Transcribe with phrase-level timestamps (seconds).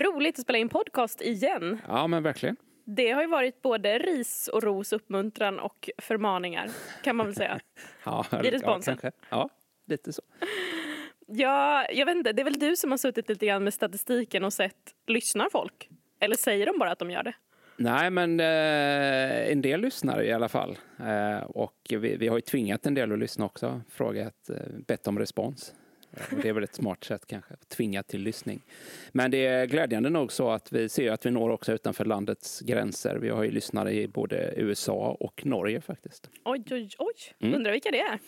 [0.00, 1.80] Roligt att spela in podcast igen.
[1.88, 2.56] Ja, men verkligen.
[2.84, 6.70] Det har ju varit både ris och ros, uppmuntran och förmaningar,
[7.02, 7.60] kan man väl säga.
[8.04, 8.98] Ja, I responsen.
[9.02, 9.48] Ja, ja,
[9.86, 10.22] lite så.
[11.26, 14.44] Ja, jag vet inte, det är väl du som har suttit lite grann med statistiken
[14.44, 15.88] och sett, lyssnar folk?
[16.20, 17.34] Eller säger de bara att de gör det?
[17.76, 20.78] Nej, men eh, en del lyssnar i alla fall.
[20.98, 23.80] Eh, och vi, vi har ju tvingat en del att lyssna också.
[23.90, 24.56] Frågat, eh,
[24.86, 25.74] bett om respons.
[26.16, 28.60] Eh, och det är väl ett smart sätt kanske, att tvinga till lyssning.
[29.12, 32.60] Men det är glädjande nog så att vi ser att vi når också utanför landets
[32.60, 33.16] gränser.
[33.16, 36.30] Vi har ju lyssnare i både USA och Norge faktiskt.
[36.44, 37.14] Oj, oj, oj.
[37.40, 37.54] Mm.
[37.54, 38.18] Undrar vilka det är?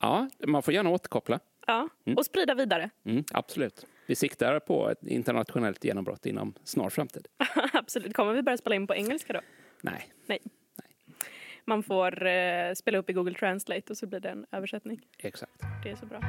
[0.00, 1.40] Ja, man får gärna återkoppla.
[1.66, 2.90] Ja, och sprida vidare.
[3.04, 3.86] Mm, absolut.
[4.06, 7.26] Vi siktar på ett internationellt genombrott inom snar framtid.
[7.72, 8.14] Absolut.
[8.14, 9.40] Kommer vi börja spela in på engelska då?
[9.80, 10.38] Nej, Nej.
[11.64, 15.00] Man får eh, spela upp i Google Translate och så blir det en översättning.
[15.18, 15.52] exakt.
[15.84, 16.20] Det är så bra.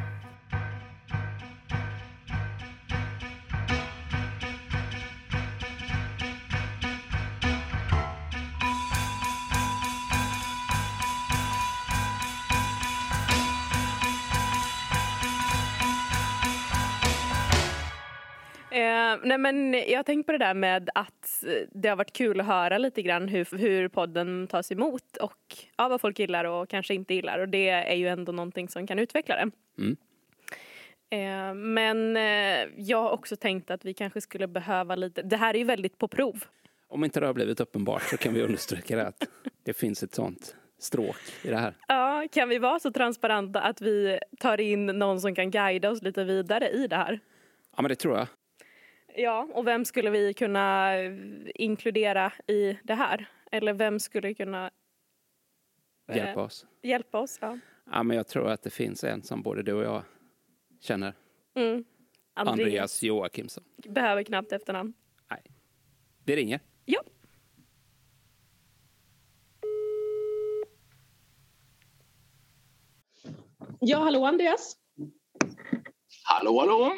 [18.74, 22.13] Eh, nej men jag har tänkt på det där med att eh, det har varit
[22.13, 26.46] kul att höra lite grann hur, hur podden tas emot och ja, vad folk gillar
[26.46, 29.52] och kanske inte gillar och det är ju ändå någonting som kan utveckla det.
[29.77, 29.98] Mm.
[31.10, 35.54] Eh, men eh, jag har också tänkt att vi kanske skulle behöva lite, det här
[35.54, 36.43] är ju väldigt på prov.
[36.87, 39.27] Om inte det har blivit uppenbart så kan vi understryka det att
[39.63, 41.74] det finns ett sånt stråk i det här.
[41.87, 46.02] Ja, kan vi vara så transparenta att vi tar in någon som kan guida oss
[46.02, 47.20] lite vidare i det här?
[47.76, 48.27] Ja, men det tror jag.
[49.15, 51.13] Ja, och vem skulle vi kunna eh,
[51.55, 53.29] inkludera i det här?
[53.51, 54.71] Eller vem skulle kunna
[56.09, 56.17] Eh.
[56.17, 56.65] Hjälpa oss.
[56.81, 57.37] hjälpa oss?
[57.41, 57.59] Ja.
[57.91, 60.03] Ja, men jag tror att det finns en som både du och jag
[60.79, 61.13] känner.
[61.55, 61.84] Mm.
[62.34, 62.59] Andreas.
[62.59, 63.63] Andreas Joakimsson.
[63.77, 64.94] Behöver knappt efternamn.
[65.29, 65.44] Nej.
[66.25, 66.59] Vi ringer.
[66.85, 67.03] Ja.
[73.79, 74.78] Ja, hallå Andreas.
[76.23, 76.97] Hallå, hallå!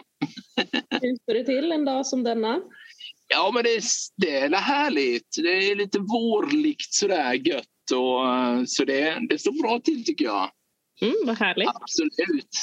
[1.01, 2.61] Hur står det till en dag som denna?
[3.27, 3.81] Ja, men det,
[4.17, 5.35] det är härligt.
[5.43, 7.65] Det är lite vårligt sådär gött.
[7.91, 10.51] Och, så det, det står bra till tycker jag.
[11.01, 11.69] Mm, vad härligt.
[11.69, 12.57] Absolut.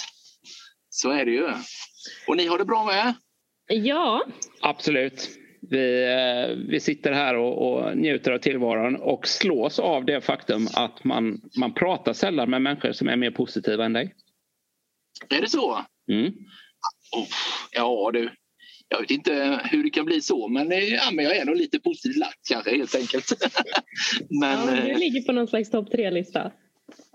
[0.88, 1.48] Så är det ju.
[2.28, 3.14] Och ni har det bra med?
[3.66, 4.24] Ja,
[4.60, 5.30] Absolut.
[5.70, 10.68] Vi, eh, vi sitter här och, och njuter av tillvaron och slås av det faktum
[10.74, 14.14] att man, man pratar sällan med människor som är mer positiva än dig.
[15.28, 15.84] Är det så?
[16.10, 16.32] Mm.
[17.16, 17.26] Oh,
[17.72, 18.30] ja, du.
[18.88, 21.56] Jag vet inte hur det kan bli så, men, eh, ja, men jag är nog
[21.56, 23.32] lite positivt lagd kanske helt enkelt.
[24.40, 26.52] men ja du eh, ligger på någon slags topp tre-lista.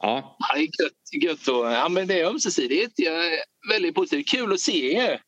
[0.01, 2.93] Ja, ja, det är gött, gött och, ja, men det är ömsesidigt.
[2.95, 3.39] Jag är
[3.71, 4.29] väldigt positivt.
[4.29, 5.21] Kul att se er.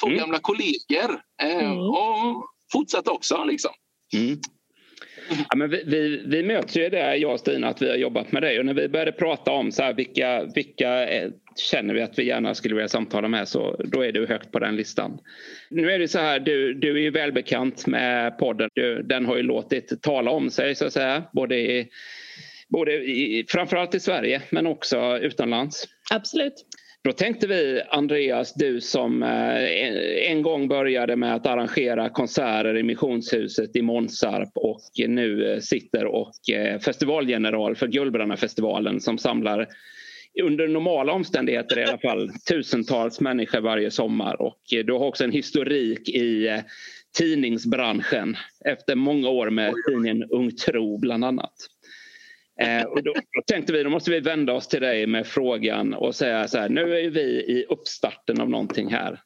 [0.00, 0.18] Två Mm.
[0.18, 1.20] gamla kollegor.
[1.42, 1.78] Eh, Mm.
[1.78, 3.70] Och fortsatt också liksom.
[4.14, 4.38] Mm.
[5.48, 8.32] Ja, men vi, vi, vi möts ju där, jag och Stina, att vi har jobbat
[8.32, 8.58] med dig.
[8.58, 12.26] Och när vi började prata om så här, vilka, vilka eh, känner vi att vi
[12.26, 15.18] gärna skulle vilja samtala med så då är du högt på den listan.
[15.70, 18.70] Nu är det så här, du, du är ju välbekant med podden.
[18.74, 21.24] Du, den har ju låtit tala om sig så att säga.
[21.32, 21.88] Både, i,
[22.68, 25.88] både i, framförallt i Sverige men också utomlands.
[26.10, 26.64] Absolut.
[27.04, 32.82] Då tänkte vi, Andreas, du som eh, en, gång började med att arrangera konserter i
[32.82, 39.68] Missionshuset i Månsarp och nu eh, sitter och eh, festivalgeneral för Gullbrannafestivalen som samlar
[40.42, 45.24] under normala omständigheter i alla fall tusentals människor varje sommar och eh, du har också
[45.24, 46.60] en historik i eh,
[47.18, 51.54] tidningsbranschen efter många år med tidningen Ung Tro bland annat.
[52.60, 55.94] Eh, och då, då tänkte vi, då måste vi vända oss till dig med frågan
[55.94, 59.20] och säga så här, nu är vi i uppstarten av någonting här.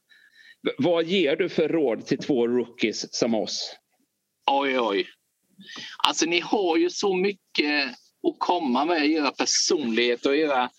[0.63, 3.77] V- vad ger du för råd till två rookies som oss?
[4.51, 5.07] Oj, oj.
[6.07, 7.95] Alltså ni har ju så mycket
[8.29, 10.71] att komma med era personligheter och era,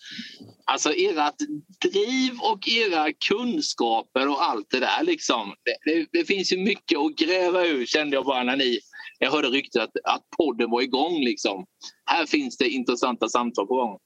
[0.64, 1.34] alltså ert
[1.82, 5.04] driv och era kunskaper och allt det där.
[5.04, 5.54] Liksom.
[5.64, 8.80] Det, det, det finns ju mycket att gräva ur kände jag bara när ni
[9.18, 11.24] jag hörde ryktet att, att podden var igång.
[11.24, 11.66] Liksom.
[12.06, 13.98] Här finns det intressanta samtal på gång.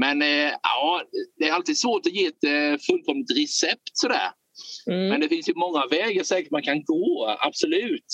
[0.00, 1.02] Men eh, ja,
[1.38, 4.30] det är alltid svårt att ge ett eh, fullkomligt recept sådär.
[4.90, 5.08] Mm.
[5.08, 8.06] Men det finns ju många vägar säkert man kan gå, absolut.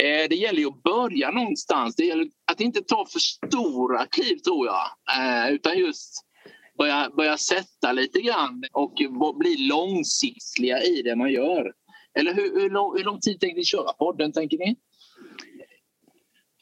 [0.00, 1.96] Eh, det gäller ju att börja någonstans.
[1.96, 4.86] Det gäller att inte ta för stora kliv tror jag.
[5.18, 6.24] Eh, utan just
[6.78, 8.92] börja, börja sätta lite grann och
[9.38, 11.72] bli långsiktiga i det man gör.
[12.18, 14.76] Eller hur, hur, lång, hur lång tid tänkte ni köra podden, tänker ni?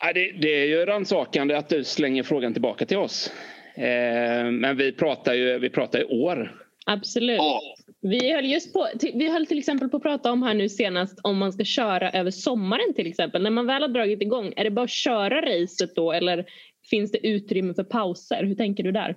[0.01, 3.31] Ja, det, det är ju rannsakande att du slänger frågan tillbaka till oss.
[3.75, 6.65] Eh, men vi pratar ju vi pratar ju år.
[6.87, 7.37] Absolut.
[7.37, 7.61] Ja,
[8.05, 11.19] Vi höll, just på, vi höll till exempel på att prata om här nu senast
[11.23, 13.43] om man ska köra över sommaren till exempel.
[13.43, 16.47] När man väl har dragit igång, är det bara att köra racet då eller
[16.91, 18.45] finns det utrymme för pauser?
[18.45, 19.17] Hur tänker du där?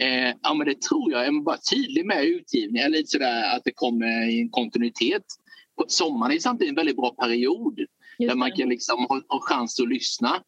[0.00, 1.26] Eh, ja, men det tror jag.
[1.26, 5.24] Är man bara tydlig med utgivningen, lite sådär att det kommer i en kontinuitet.
[5.88, 9.80] Sommaren är samtidigt en väldigt bra period Just där man kan liksom ha, ha chans
[9.80, 10.42] att lyssna.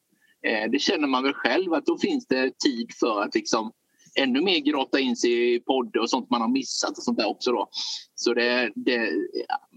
[0.47, 3.73] Eh, det känner man väl själv att då finns det tid för att liksom
[4.19, 7.29] ännu mer grotta in sig i poddar och sånt man har missat och sånt där
[7.29, 7.53] också.
[7.53, 7.69] Då.
[8.15, 9.11] Så det, det,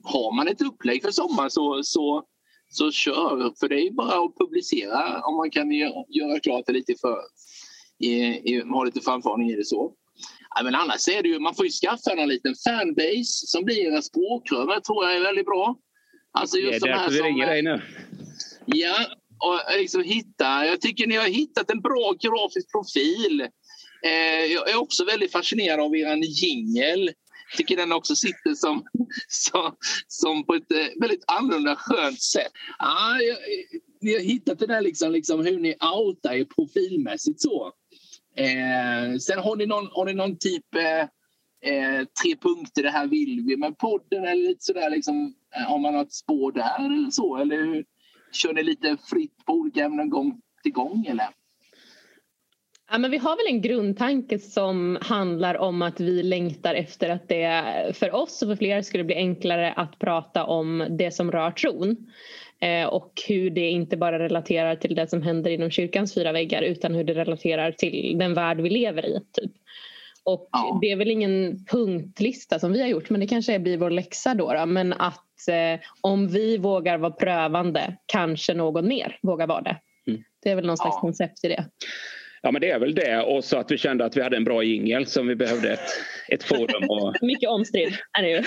[0.03, 2.23] har man ett upplägg för sommaren så, så,
[2.69, 3.53] så kör.
[3.59, 7.17] För det är bara att publicera om man kan göra, klart det lite för,
[7.99, 8.13] i,
[8.53, 9.93] i, ha lite framförhållning i det så.
[10.55, 13.91] Ja, men annars är det ju, man får ju skaffa en liten fanbase som blir
[13.91, 14.75] en språkrör.
[14.75, 15.75] Det tror jag är väldigt bra.
[16.31, 17.81] Alltså Det är just de här därför vi som, ringer dig nu.
[18.65, 18.95] Ja,
[19.39, 23.47] och liksom hitta, jag tycker ni har hittat en bra grafisk profil.
[24.03, 27.05] Eh, jag är också väldigt fascinerad av er jingel.
[27.49, 28.83] Jag tycker den också sitter som,
[29.27, 29.75] som,
[30.07, 32.51] som på ett eh, väldigt annorlunda skönt sätt.
[32.79, 33.37] Ah, jag,
[34.01, 37.71] ni har hittat det där liksom, liksom hur ni outar er profilmässigt så.
[38.35, 40.99] Eh, sen har ni någon, har ni någon typ eh,
[41.71, 45.33] eh tre punkter, det här vill vi med podden eller lite sådär liksom.
[45.55, 47.37] Eh, har man något spår där eller så?
[47.37, 47.85] Eller hur?
[48.35, 51.29] kör ni lite fritt på olika ämnen gång till gång eller?
[52.91, 57.27] Ja, men vi har väl en grundtanke som handlar om att vi längtar efter att
[57.29, 61.51] det för oss och för fler skulle bli enklare att prata om det som rör
[61.51, 61.97] tron.
[62.59, 66.61] Eh, och hur det inte bara relaterar till det som händer inom kyrkans fyra väggar
[66.61, 69.19] utan hur det relaterar till den värld vi lever i.
[69.31, 69.51] Typ.
[70.23, 70.79] Och Ja.
[70.81, 74.33] det är väl ingen punktlista som vi har gjort men det kanske blir vår läxa
[74.33, 74.53] då.
[74.53, 74.65] då.
[74.65, 79.77] Men att eh, om vi vågar vara prövande kanske någon mer vågar vara det.
[80.07, 80.23] Mm.
[80.43, 81.01] Det är väl någon slags Ja.
[81.01, 81.65] koncept i det.
[82.45, 84.43] Ja men det är väl det och så att vi kände att vi hade en
[84.43, 85.79] bra jingel som vi behövde ett,
[86.27, 88.43] ett forum och Mycket omstridd är det ju.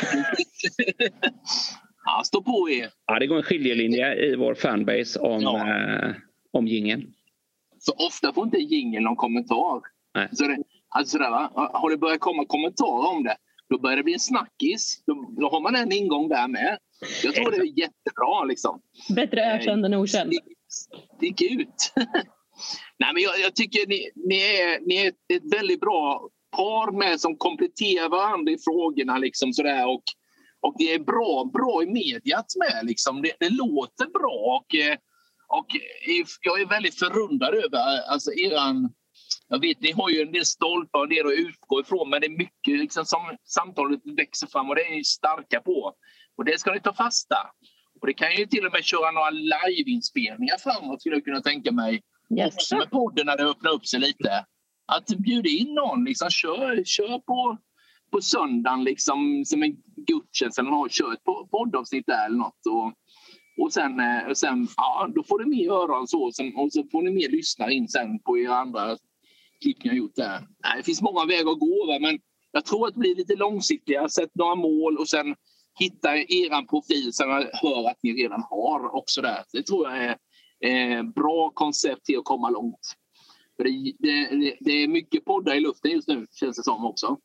[2.04, 2.90] Ja, stå på er.
[3.06, 5.68] ja, det går en skiljelinje i vår fanbase om, Ja.
[5.68, 6.10] eh,
[6.50, 7.12] om jingeln.
[7.78, 9.80] Så ofta får inte jingeln någon kommentar.
[10.14, 10.28] Nej.
[10.32, 10.56] Så det,
[10.88, 11.70] alltså sådär, va?
[11.72, 13.36] Har det börjat komma kommentarer om det,
[13.70, 15.02] då börjar det bli en snackis.
[15.06, 16.78] Då, då har man en ingång där med.
[17.24, 18.44] Jag tror det är jättebra.
[18.44, 18.80] Liksom.
[19.14, 20.32] Bättre ökänd än okänd.
[20.32, 20.44] Stick,
[21.36, 21.92] stick ut.
[22.98, 27.20] Nej, men jag, jag tycker ni, ni, är, ni är ett, väldigt bra par med
[27.20, 29.18] som kompletterar varandra i frågorna.
[29.18, 30.02] Liksom, sådär, och,
[30.60, 32.86] och det är bra, bra i mediat med.
[32.86, 33.22] Liksom.
[33.22, 34.60] Det, det låter bra.
[34.60, 34.96] Och, eh,
[35.48, 35.66] och
[36.42, 38.94] jag är väldigt förundrad över alltså, eran...
[39.48, 42.26] Jag vet, ni har ju en del stolpar och del att utgå ifrån men det
[42.26, 45.94] är mycket liksom, som samtalet växer fram och det är ni starka på.
[46.36, 47.36] Och det ska ni ta fasta.
[48.00, 51.72] Och det kan ju till och med köra några liveinspelningar framåt skulle jag kunna tänka
[51.72, 52.02] mig.
[52.30, 54.44] Också med podden när det öppnar upp sig lite.
[54.86, 57.58] Att bjuda in någon, liksom, kör, kör på,
[58.12, 59.76] på söndagen liksom, som en
[60.06, 60.92] gudstjänst eller något.
[60.92, 62.66] Kör ett poddavsnitt där eller något.
[62.70, 62.92] Och,
[63.64, 66.72] och sen, eh, och sen ja, då får du med öron så, och, sen, och
[66.72, 68.96] så får ni mer lyssna in sen på era andra
[69.62, 70.40] klipp ni har gjort där.
[70.64, 71.98] Nej, det finns många vägar att gå, va?
[72.00, 72.18] men
[72.52, 74.08] jag tror att det blir lite långsiktiga.
[74.08, 75.34] Sätt några mål och sen
[75.78, 79.44] hitta er profil som jag hör att ni redan har också där.
[79.52, 80.16] Det tror jag är
[80.64, 82.94] eh, bra koncept till att komma långt.
[83.56, 87.18] För det, det, det är mycket poddar i luften just nu känns det som också.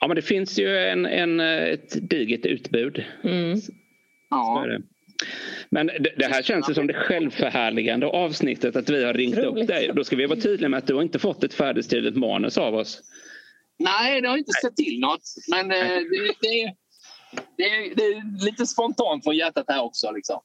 [0.00, 3.04] Ja men det finns ju en, en, ett digert utbud.
[3.24, 3.60] Mm.
[4.30, 4.66] Ja.
[5.70, 9.62] Men det, det här känns ju som det självförhärligande avsnittet att vi har ringt Otroligt.
[9.62, 9.90] upp dig.
[9.94, 12.74] Då ska vi vara tydliga med att du har inte fått ett färdigskrivet manus av
[12.74, 13.02] oss.
[13.78, 15.22] Nej, det har inte sett till något.
[15.50, 16.74] Men eh, det, det,
[17.56, 20.10] det, är- det är lite spontant från hjärtat här också.
[20.12, 20.40] Liksom.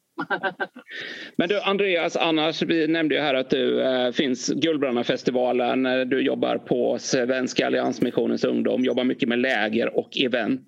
[1.36, 6.22] Men du Andreas, annars, vi nämnde ju här att du eh, finns Guldbrandafestivalen, eh, du
[6.22, 10.65] jobbar på Svenska Alliansmissionens ungdom, jobbar mycket med läger och event.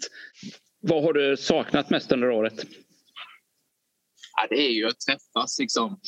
[0.81, 2.65] Vad har du saknat mest under året?
[4.41, 5.59] Ja, det är ju att träffas.
[5.59, 5.99] Liksom.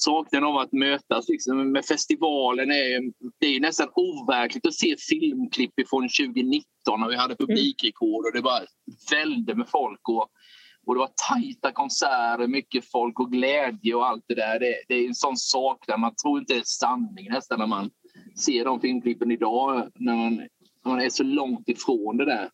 [0.00, 5.72] Saknaden av att mötas liksom, med festivalen är, det är nästan overkligt att se filmklipp
[5.90, 6.64] från 2019
[7.00, 8.60] när vi hade publikrekord och det bara
[9.10, 10.08] välde med folk.
[10.08, 10.28] Och,
[10.86, 14.58] och det var tajta konserter, mycket folk och glädje och allt det där.
[14.58, 16.00] Det, det är en sån saknad.
[16.00, 17.90] Man tror inte det är sanning nästan när man
[18.44, 20.36] ser de filmklippen idag när man,
[20.84, 22.50] när man är så långt ifrån det där.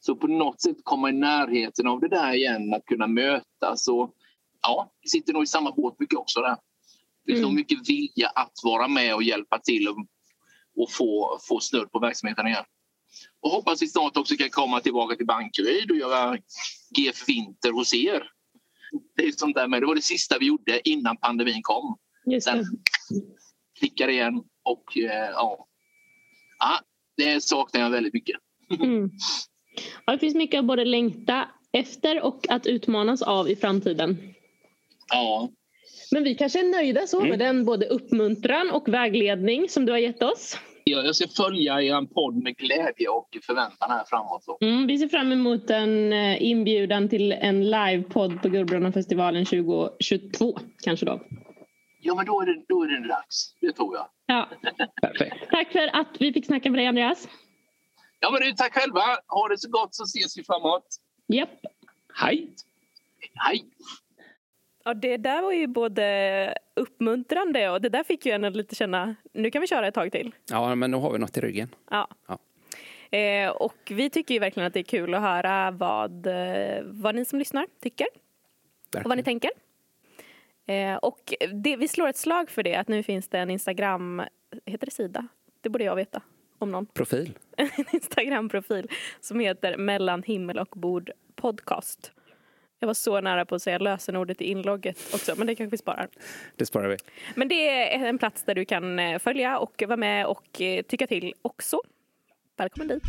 [0.00, 3.88] Så på något sätt komma i närheten av det där igen, att kunna mötas.
[3.88, 4.14] Och,
[4.66, 6.56] ja, vi sitter nog i samma båt mycket också där.
[7.26, 7.42] Det finns Mm.
[7.42, 9.96] nog mycket vilja att vara med och hjälpa till och,
[10.76, 12.64] och få, få stöd på verksamheten igen.
[13.42, 16.38] Och hoppas vi snart också kan komma tillbaka till Bankeryd och göra
[16.96, 18.30] GF Vinter hos er.
[19.16, 21.98] Det, är sånt där med, det var det sista vi gjorde innan pandemin kom.
[22.26, 22.64] Just det.
[23.78, 25.68] Klickade igen och eh, ja.
[26.58, 26.80] ja,
[27.16, 28.36] det saknar jag väldigt mycket.
[28.80, 29.10] Mm.
[30.06, 34.33] Ja, det finns mycket att både längta efter och att utmanas av i framtiden.
[35.08, 35.48] Ja.
[36.10, 37.38] Men vi kanske är nöjda så med Mm.
[37.38, 40.58] den både uppmuntran och vägledning som du har gett oss.
[40.84, 44.44] Jag jag ska följa er podd med glädje och förväntan här framåt.
[44.60, 51.06] Mm, vi ser fram emot en eh, inbjudan till en livepodd på Guldbronafestivalen 2022 kanske
[51.06, 51.20] då.
[52.00, 53.54] Ja, men då är, det, då är det dags.
[53.60, 54.06] Det tror jag.
[54.26, 54.48] Ja.
[55.02, 55.36] Perfekt.
[55.50, 57.28] Tack för att vi fick snacka med dig Andreas.
[58.20, 59.00] Ja, men du, tack själva.
[59.26, 60.86] Ha det så gott så ses vi framåt.
[61.28, 61.50] Japp.
[62.14, 62.48] Hej!
[63.34, 63.64] Hej!
[64.84, 68.74] Ja, det där var ju både uppmuntrande och det där fick ju en att lite
[68.74, 70.34] känna, nu kan vi köra ett tag till.
[70.50, 71.68] Ja, men nu har vi något i ryggen.
[71.90, 72.08] Ja.
[72.28, 72.38] Ja.
[73.18, 77.14] Eh, och vi tycker ju verkligen att det är kul att höra vad, eh, vad
[77.14, 78.06] ni som lyssnar tycker
[78.96, 79.50] och vad ni tänker.
[80.66, 84.22] Eh, och det, vi slår ett slag för det, att nu finns det en Instagram,
[84.66, 85.28] heter det sida?
[85.60, 86.22] Det borde jag veta
[86.58, 86.86] om någon.
[86.94, 87.38] Profil.
[87.56, 88.88] En Instagram-profil
[89.20, 92.12] som heter Mellan himmel och bord podcast.
[92.78, 95.78] Jag var så nära på att säga lösenordet i inlogget också, men det kanske vi
[95.78, 96.08] sparar.
[96.56, 96.96] Det sparar vi.
[97.34, 100.82] Men det är en plats där du kan eh, följa och vara med och eh,
[100.82, 101.80] tycka till också.
[102.56, 103.02] Välkommen dit.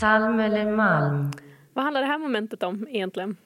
[0.00, 1.30] Salm eller malm?
[1.72, 3.36] Vad handlar det här momentet om egentligen?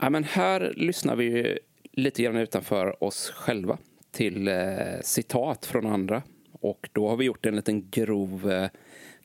[0.00, 1.58] Ja, men här lyssnar vi ju
[1.92, 3.78] lite grann utanför oss själva
[4.10, 4.54] till eh,
[5.02, 6.22] citat från andra.
[6.62, 8.68] Och då har vi gjort en liten grov eh,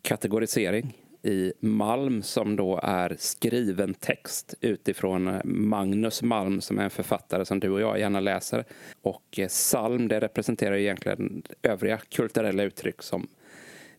[0.01, 6.89] kategorisering i Malm som då är skriven text utifrån eh, Magnus Malm som är en
[6.89, 8.65] författare som du och jag gärna läser.
[9.01, 13.27] Och eh, psalm det representerar egentligen övriga kulturella uttryck som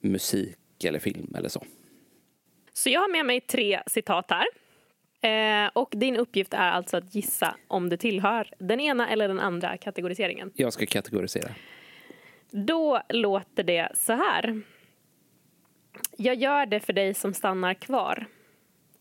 [0.00, 1.64] musik eller film eller så.
[2.73, 4.47] Så jag har med mig tre citat här.
[5.21, 9.40] Eh, och din uppgift är alltså att gissa om det tillhör den ena eller den
[9.40, 10.52] andra kategoriseringen.
[10.54, 11.50] Jag ska kategorisera.
[12.50, 14.62] Då låter det så här.
[16.16, 18.26] Jag gör det för dig som stannar kvar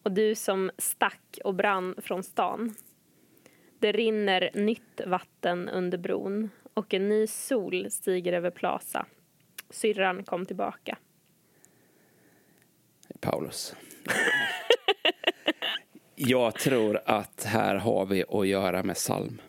[0.03, 2.75] och du som stack och brann från stan.
[3.79, 9.05] Det rinner nytt vatten under bron och en ny sol stiger över Plaza.
[9.69, 10.97] Syrran kom tillbaka.
[13.19, 13.75] Paulus.
[16.15, 19.41] Jag tror att här har vi att göra med psalm.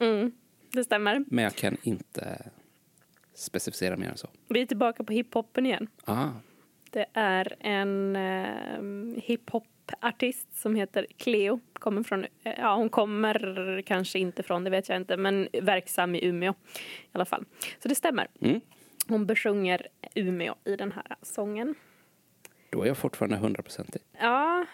[0.00, 0.32] Mm,
[0.72, 1.24] det stämmer.
[1.26, 2.50] Men jag kan inte
[3.34, 4.28] specificera mer än så.
[4.48, 5.86] Vi är tillbaka på hiphopen igen.
[6.04, 6.28] Ah,
[6.90, 11.60] Det är en eh, hiphop-artist som heter Cleo.
[11.72, 16.14] Kommer från, eh, ja, hon kommer kanske inte från, det vet jag inte, men verksam
[16.14, 17.44] i Umeå i alla fall.
[17.82, 18.28] Så det stämmer.
[18.40, 18.60] mm.
[19.08, 21.74] Hon besjunger Umeå i den här sången.
[22.70, 24.02] Då är jag fortfarande hundraprocentig.
[24.20, 24.66] Ja,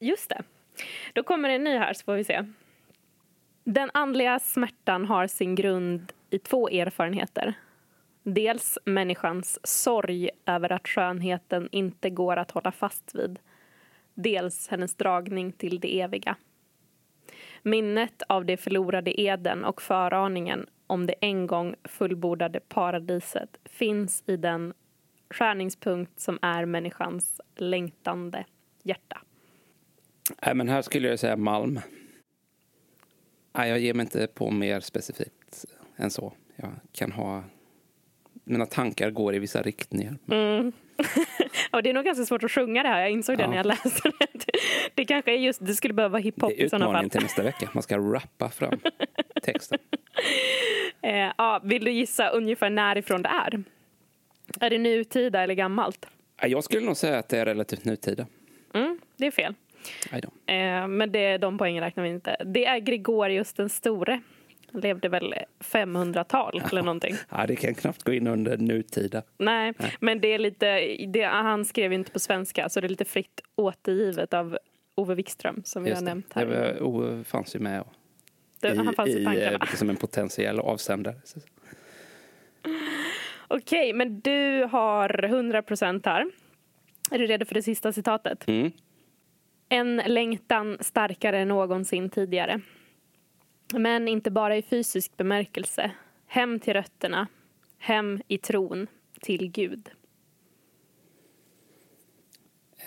[0.00, 0.42] just det.
[1.12, 2.44] Då kommer en ny här så får vi se.
[3.64, 7.54] Den andliga smärtan har sin grund i två erfarenheter.
[8.22, 13.38] Dels människans sorg över att skönheten inte går att hålla fast vid.
[14.14, 16.36] Dels hennes dragning till det eviga.
[17.62, 24.36] Minnet av det förlorade Eden och föraningen om det en gång fullbordade paradiset finns i
[24.36, 24.74] den
[25.30, 28.44] skärningspunkt som är människans längtande
[28.82, 29.20] hjärta.
[30.46, 31.80] Nej, men här skulle jag säga Malm.
[33.52, 35.64] Nej, jag ger mig inte på mer specifikt
[35.96, 36.32] än så.
[36.56, 37.44] Jag kan ha...
[38.44, 40.16] Mina tankar går i vissa riktningar.
[40.30, 40.72] Mm.
[41.72, 43.00] och det är nog ganska svårt att sjunga det här.
[43.00, 43.50] Jag insåg det Ja.
[43.50, 44.44] när jag läste det.
[44.94, 46.90] Det kanske är just, det skulle behöva hiphop Det är i sådana fall.
[46.92, 47.70] utmaningen till nästa vecka.
[47.74, 48.78] Man ska rappa fram
[49.42, 49.78] texten.
[51.02, 53.62] Eh, ja, vill du gissa ungefär närifrån det är?
[54.60, 56.06] Är det nutida eller gammalt?
[56.42, 58.26] Jag skulle nog säga att det är relativt nutida.
[58.74, 59.54] Mm, det är fel.
[60.46, 62.36] Eh, men det, de poängen räknar vi inte.
[62.44, 64.20] Det är Gregorius den store.
[64.74, 67.14] Han levde väl 500-tal eller någonting.
[67.30, 69.22] Ja, det kan knappt gå in under nutida.
[69.38, 72.88] Nej, men det är lite, det, han skrev ju inte på svenska så det är
[72.88, 74.58] lite fritt återgivet av
[74.94, 76.10] Ove Wikström som vi har Just det.
[76.10, 76.46] nämnt Det här.
[76.46, 77.84] var, Ove fanns ju med
[78.60, 79.50] Det, han fanns i, i, tankarna.
[79.70, 81.16] eh, som en potentiell avsändare.
[83.48, 86.26] Okej, men du har 100 procent här.
[87.10, 88.48] Är du redo för det sista citatet?
[88.48, 88.72] Mm.
[89.68, 92.60] En längtan starkare än någonsin tidigare.
[93.72, 95.90] Men inte bara i fysisk bemärkelse.
[96.26, 97.26] Hem till rötterna.
[97.78, 98.86] Hem i tron
[99.20, 99.90] till Gud.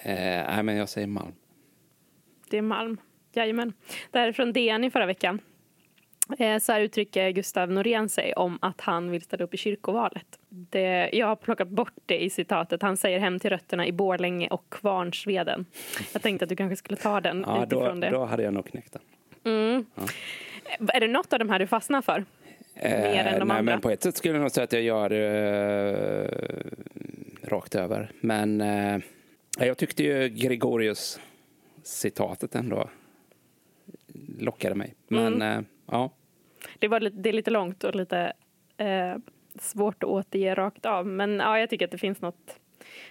[0.04, 1.34] Eh, nej, men jag säger Malm.
[2.50, 2.98] Det är Malm.
[3.34, 3.74] Jajamän.
[4.12, 5.40] Det här är från DN i förra veckan.
[6.40, 10.40] Eh, Så här uttrycker Gustav Norén sig om att han vill ställa upp i kyrkovalet.
[10.50, 12.82] Det, jag har plockat bort det i citatet.
[12.82, 15.66] Han säger hem till rötterna i Borlänge och Kvarnsveden.
[16.14, 18.10] Jag tänkte att du kanske skulle ta den Ja, då, utifrån det.
[18.10, 19.02] då hade jag nog knäckt den.
[19.48, 19.86] Mm.
[20.94, 22.26] Är det något av de här du fastnar för?
[22.76, 23.62] Mer än de Eh, nej, andra?
[23.62, 26.28] men på ett sätt skulle jag nog säga att jag gör eh,
[27.44, 28.12] rakt över.
[28.22, 29.00] Men eh,
[29.60, 31.20] jag tyckte ju Gregorius
[31.84, 32.90] citatet ändå
[34.40, 34.96] lockade mig.
[35.08, 35.58] Men Mm.
[35.60, 36.12] eh, ja,
[36.80, 38.34] Det, var lite, det är lite långt och lite
[38.78, 39.16] eh,
[39.60, 41.08] svårt att återge rakt av.
[41.08, 42.60] Men ja, jag tycker att det finns något,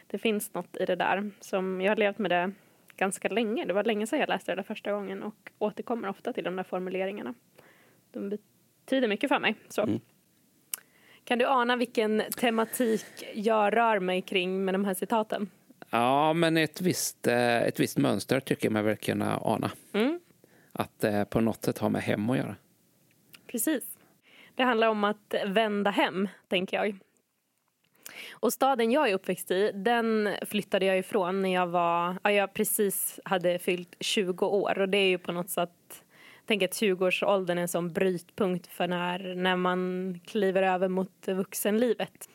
[0.06, 1.30] det finns något i det där.
[1.40, 2.52] Som jag har levt med det
[2.96, 3.64] ganska länge.
[3.64, 6.56] Det var länge sedan jag läste det där första gången och återkommer ofta till de
[6.56, 7.34] där formuleringarna.
[8.10, 9.54] De betyder mycket för mig.
[9.68, 9.82] Så.
[9.82, 10.00] Mm.
[11.24, 15.50] Kan du ana vilken tematik jag rör mig kring med de här citaten?
[15.90, 19.70] ja men ett visst, eh, ett visst mönster tycker jag mig väl kunna ana.
[19.92, 20.20] Mm.
[20.72, 22.56] Att eh, på något sätt ha med hem att göra.
[23.46, 23.84] Precis.
[24.54, 26.98] Det handlar om att vända hem, tänker jag.
[28.32, 32.54] Och staden jag är uppväxt i, den flyttade jag ifrån när jag var, ja, jag
[32.54, 34.78] precis hade fyllt 20 år.
[34.78, 36.04] Och det är ju på något sätt,
[36.46, 42.28] tänker att 20-årsåldern är en sån brytpunkt för när, när man kliver över mot vuxenlivet.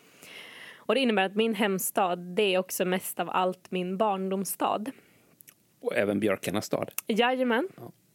[0.75, 4.85] Och det innebär att min hemstad, det är också mest av allt min barndomsstad.
[5.79, 6.91] Och även Björkarnas stad.
[7.07, 7.69] Jajamän.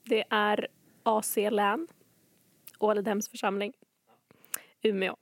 [0.05, 0.69] Det är
[1.03, 1.89] AC-län.
[2.79, 3.73] Ålidhems församling.
[4.83, 5.17] Umeå.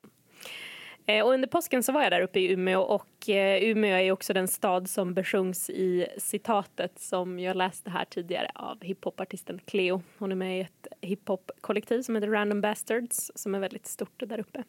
[1.06, 4.12] Eh, Och under påsken så var jag där uppe i Umeå och eh, Umeå är
[4.12, 10.02] också den stad som besjungs i citatet som jag läste här tidigare av hiphopartisten Cleo.
[10.18, 14.40] Hon är med i ett hiphop-kollektiv som heter Random Bastards som är väldigt stort där
[14.40, 14.64] uppe.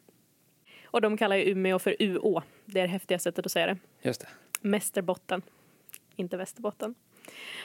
[0.84, 2.42] Och de kallar ju Umeå för UÅ.
[2.64, 3.76] Det är det häftiga sättet att säga det.
[4.02, 4.28] Just det.
[4.60, 5.42] Mästerbotten,
[6.16, 6.94] inte Västerbotten.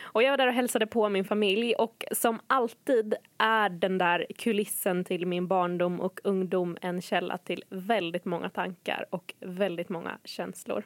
[0.01, 4.25] Och jag var där och hälsade på min familj och som alltid är den där
[4.38, 10.18] kulissen till min barndom och ungdom en källa till väldigt många tankar och väldigt många
[10.24, 10.84] känslor.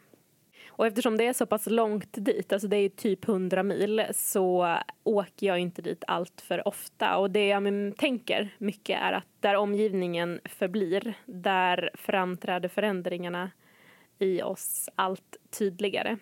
[0.68, 4.78] Och eftersom det är så pass långt dit, alltså det är typ 100 mil, så
[5.04, 7.18] åker jag inte dit allt för ofta.
[7.18, 7.64] Och det jag
[7.98, 13.52] tänker mycket är att där omgivningen förblir, där framträder förändringarna
[14.20, 16.18] i oss allt tydligare.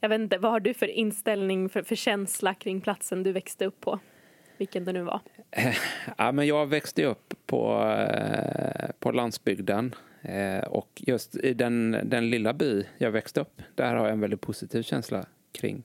[0.00, 3.66] Jag vet inte, vad har du för inställning, för, för känsla kring platsen du växte
[3.66, 3.98] upp på?
[4.56, 5.20] Vilken det nu var.
[6.18, 9.94] Ja, men jag växte upp på, eh, på landsbygden.
[10.22, 14.20] Eh, och just i den, den lilla by jag växte upp, där har jag en
[14.20, 15.82] väldigt positiv känsla kring.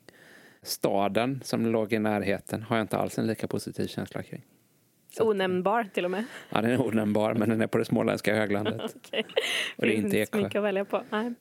[0.61, 4.41] Staden som låg i närheten har jag inte alls en lika positiv känsla kring.
[5.19, 6.25] Onämnbar till och med.
[6.49, 8.81] Ja, den är onämnbar, men den är på det småländska höglandet.
[8.95, 9.25] Okej.
[9.75, 10.37] Och det är inte så Eksjö.
[10.37, 11.03] mycket att välja på.
[11.09, 11.33] Nej.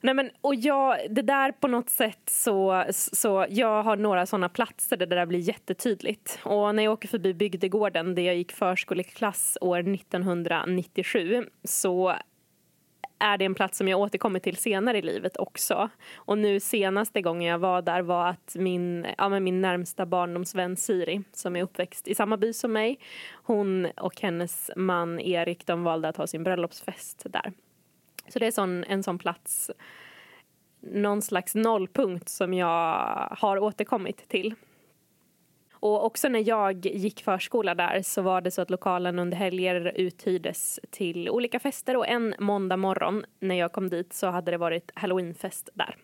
[0.00, 4.48] Nej, men, och jag, det där på något sätt så, så jag har några sådana
[4.48, 6.38] platser där det där blir jättetydligt.
[6.42, 12.14] Och när jag åker förbi bygdegården där jag gick förskoleklass år 1997 så
[13.18, 15.88] är det en plats som jag återkommer till senare i livet också.
[16.16, 20.76] Och nu senaste gången jag var där var att min, ja, men min närmsta barndomsvän
[20.76, 22.98] Siri, som är uppväxt i samma by som mig,
[23.32, 27.52] hon och hennes man Erik, de valde att ha sin bröllopsfest där.
[28.28, 29.70] Så det är sån, en sån plats,
[30.80, 34.54] någon slags nollpunkt som jag har återkommit till.
[35.72, 39.92] Och också när jag gick förskola där så var det så att lokalen under helger
[39.94, 44.58] uthyrdes till olika fester och en måndag morgon när jag kom dit så hade det
[44.58, 45.96] varit halloweenfest där.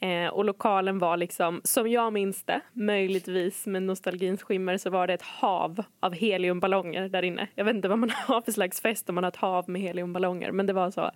[0.00, 5.06] Eh, och lokalen var liksom, som jag minns det, möjligtvis med nostalgins skimmer så var
[5.06, 7.48] det ett hav av heliumballonger där inne.
[7.54, 9.82] Jag vet inte vad man har för slags fest om man har ett hav med
[9.82, 11.10] heliumballonger men det var så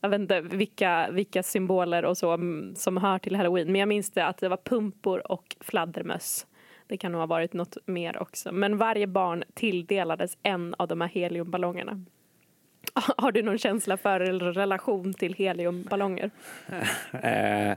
[0.00, 3.72] jag vet inte vilka, vilka symboler och så mm, som hör till halloween.
[3.72, 6.46] Men jag minns det att det var pumpor och fladdermöss.
[6.86, 8.52] Det kan nog ha varit något mer också.
[8.52, 12.04] Men varje barn tilldelades en av de här heliumballongerna.
[13.16, 16.30] Har du någon känsla för eller relation till heliumballonger?
[17.12, 17.76] Eh,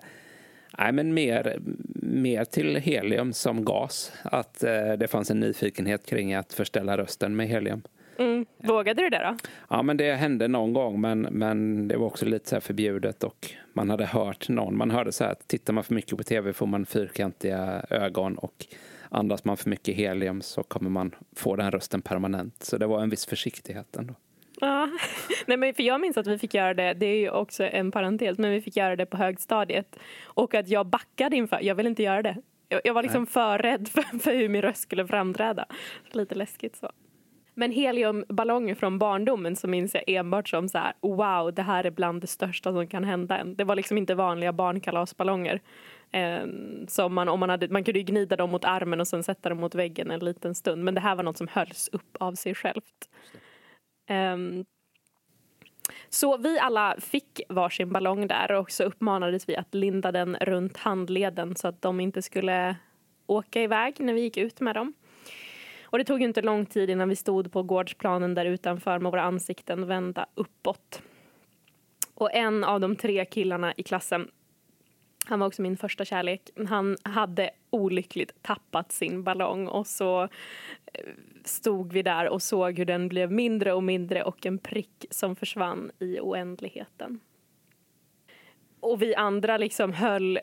[0.77, 1.59] nej, men mer,
[2.01, 4.13] mer till helium som gas.
[4.23, 7.81] Att eh, det fanns en nyfikenhet kring att förställa rösten med helium.
[8.19, 8.45] Mm.
[8.57, 9.49] Vågade du det då?
[9.69, 13.23] Ja, men det hände någon gång, men, men det var också lite så här förbjudet
[13.23, 14.77] och man hade hört någon.
[14.77, 18.37] Man hörde så här att tittar man för mycket på tv får man fyrkantiga ögon
[18.37, 18.65] och
[19.09, 22.63] andas man för mycket helium så kommer man få den rösten permanent.
[22.63, 24.13] Så det var en viss försiktighet ändå.
[24.61, 24.89] Ja,
[25.45, 27.91] Nej, men för jag minns att vi fick göra det, det är ju också en
[27.91, 29.95] parentes, men vi fick göra det på högstadiet.
[30.23, 32.37] Och att jag backade inför, jag ville inte göra det.
[32.69, 35.65] Jag, jag var liksom för rädd för, för hur min röst skulle framträda.
[36.11, 36.91] Lite läskigt så.
[37.59, 41.91] Men heliumballonger från barndomen så minns jag enbart som så här, wow, det här är
[41.91, 43.55] bland det största som kan hända en.
[43.55, 45.61] Det var liksom inte vanliga barnkalasballonger.
[46.11, 46.41] Eh,
[46.87, 49.57] som man, om man, hade, man kunde gnida dem mot armen och sen sätta dem
[49.57, 50.83] mot väggen en liten stund.
[50.83, 53.09] Men det här var något som hölls upp av sig självt.
[54.07, 54.65] Ehm,
[56.09, 60.77] så vi alla fick varsin ballong där och så uppmanades vi att linda den runt
[60.77, 62.75] handleden så att de inte skulle
[63.27, 64.93] åka iväg när vi gick ut med dem.
[65.91, 69.11] Och det tog ju inte lång tid innan vi stod på gårdsplanen där utanför med
[69.11, 71.01] våra ansikten vända uppåt.
[72.13, 74.31] Och en av de tre killarna i klassen,
[75.25, 80.29] han var också min första kärlek, han hade olyckligt tappat sin ballong och så eh,
[81.43, 85.35] stod vi där och såg hur den blev mindre och mindre och en prick som
[85.35, 87.19] försvann i oändligheten.
[88.79, 90.39] Och vi andra liksom höll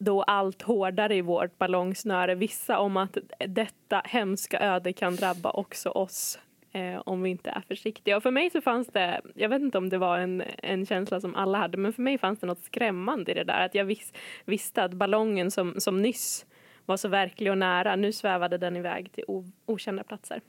[0.00, 5.88] då allt hårdare i vårt ballongsnöre, vissa om att detta hemska öde kan drabba också
[5.88, 6.38] oss
[6.72, 8.16] eh, om vi inte är försiktiga.
[8.16, 11.20] Och för mig så fanns det, jag vet inte om det var en, en känsla
[11.20, 13.60] som alla hade, men för mig fanns det något skrämmande i det där.
[13.60, 14.12] Att jag vis,
[14.44, 16.46] visste att ballongen som, som nyss
[16.86, 20.40] var så verklig och nära, nu svävade den iväg till o, okända platser.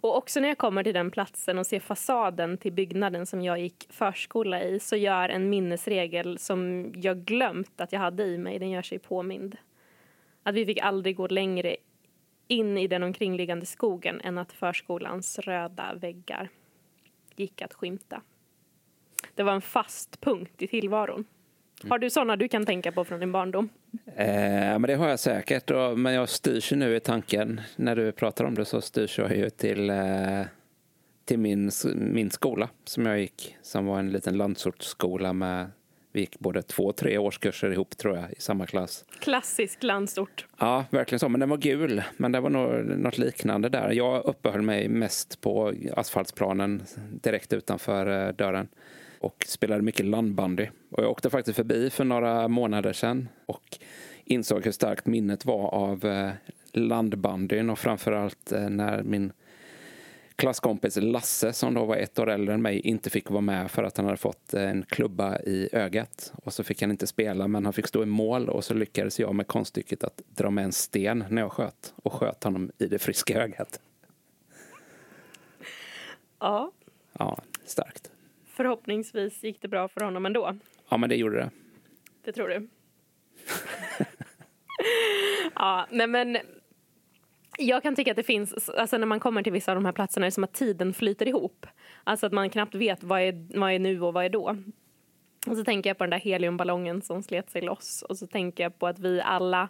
[0.00, 3.60] Och också när jag kommer till den platsen och ser fasaden till byggnaden som jag
[3.60, 8.58] gick förskola i så gör en minnesregel som jag glömt att jag hade i mig,
[8.58, 9.56] den gör sig påmind.
[10.42, 11.76] Att vi fick aldrig gå längre
[12.48, 16.48] in i den omkringliggande skogen än att förskolans röda väggar
[17.36, 18.22] gick att skymta.
[19.34, 21.24] Det var en fast punkt i tillvaron.
[21.88, 23.68] Har du sådana du kan tänka på från din barndom?
[24.16, 24.26] Eh,
[24.78, 27.60] men det har jag säkert, och, men jag styrs ju nu i tanken.
[27.76, 30.42] När du pratar om det så styrs jag ju till, eh,
[31.24, 35.70] till min, min skola som jag gick, som var en liten landsortsskola med
[36.12, 39.04] vi gick både två och tre årskurser ihop tror jag i samma klass.
[39.20, 40.46] Klassisk landsort.
[40.58, 41.28] Ja, verkligen så.
[41.28, 42.02] Men den var gul.
[42.16, 43.90] Men det var nog något liknande där.
[43.90, 46.82] Jag uppehöll mig mest på asfaltsplanen
[47.22, 48.68] direkt utanför eh, dörren
[49.20, 50.68] och spelade mycket landbandy.
[50.90, 53.78] Och jag åkte faktiskt förbi för några månader sedan och
[54.24, 56.30] insåg hur starkt minnet var av eh,
[56.72, 59.32] landbandyn och framförallt eh, när min
[60.36, 63.82] klasskompis Lasse, som då var ett år äldre än mig, inte fick vara med för
[63.82, 66.32] att han hade fått en klubba i ögat.
[66.44, 69.20] Och så fick han inte spela, men han fick stå i mål och så lyckades
[69.20, 72.86] jag med konststycket att dra med en sten när jag sköt och sköt honom i
[72.86, 73.80] det friska ögat.
[76.38, 76.72] Ja.
[77.12, 78.09] Ja, starkt.
[78.60, 80.56] Förhoppningsvis gick det bra för honom ändå.
[80.88, 81.50] Ja, men det gjorde det.
[82.24, 82.68] Det tror du?
[85.54, 86.38] ja, nej men
[87.58, 89.92] jag kan tycka att det finns, alltså när man kommer till vissa av de här
[89.92, 91.66] platserna, är det som att tiden flyter ihop.
[92.04, 94.56] Alltså att man knappt vet vad är, vad är nu och vad är då.
[95.46, 98.04] Och så tänker jag på den där heliumballongen som slet sig loss.
[98.08, 99.68] Och så tänker jag på att vi alla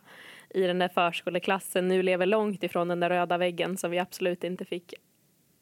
[0.51, 4.45] i den där förskoleklassen nu lever långt ifrån den där röda väggen som vi absolut
[4.45, 4.95] inte fick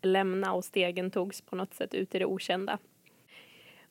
[0.03, 2.79] lämna och stegen togs på något sätt ut i det okända.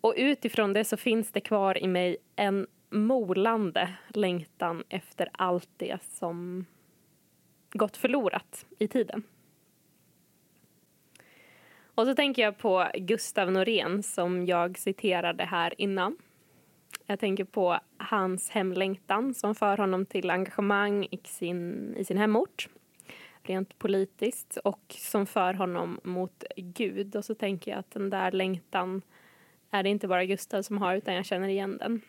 [0.01, 6.03] Och utifrån det så finns det kvar i mig en molande längtan efter allt det
[6.03, 6.65] som
[7.71, 9.23] gått förlorat i tiden.
[11.97, 16.17] Och så tänker jag på Gustav Norén som jag citerade här innan.
[17.05, 22.69] Jag tänker på hans hemlängtan som för honom till engagemang i sin, i sin hemort
[23.43, 27.15] rent politiskt och som för honom mot Gud.
[27.15, 29.01] Och så tänker jag att den där längtan
[29.71, 32.01] är det inte bara Gustav som har utan jag känner igen den.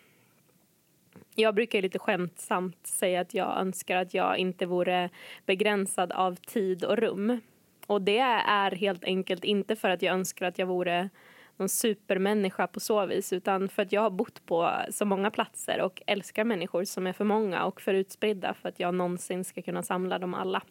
[1.35, 5.11] Jag brukar lite skämtsamt säga att jag önskar att jag inte vore
[5.47, 7.41] begränsad av tid och rum.
[7.87, 11.11] Och det är helt enkelt inte för att jag önskar att jag vore
[11.57, 15.81] någon supermänniska på så vis utan för att jag har bott på så många platser
[15.81, 19.63] och älskar människor som är för många och för utspridda för att jag någonsin ska
[19.63, 20.63] kunna samla dem alla.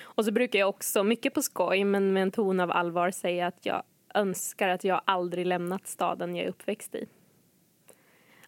[0.00, 3.46] Och så brukar jag också, mycket på skoj men med en ton av allvar, säga
[3.46, 3.82] att jag
[4.18, 7.06] önskar att jag aldrig lämnat staden jag är uppväxt i.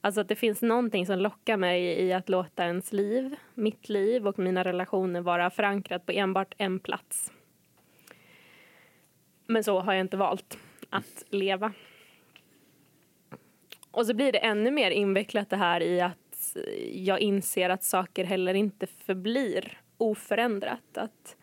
[0.01, 4.29] Alltså att det finns någonting som lockar mig i att låta ens liv, mitt liv
[4.29, 7.33] och mina relationer vara förankrat på enbart en plats.
[9.47, 10.59] Men så har jag inte valt
[10.91, 11.73] att leva.
[13.91, 16.57] Och så blir det ännu mer invecklat det här i att
[16.93, 20.99] jag inser att saker heller inte förblir oförändrat.
[20.99, 21.37] Att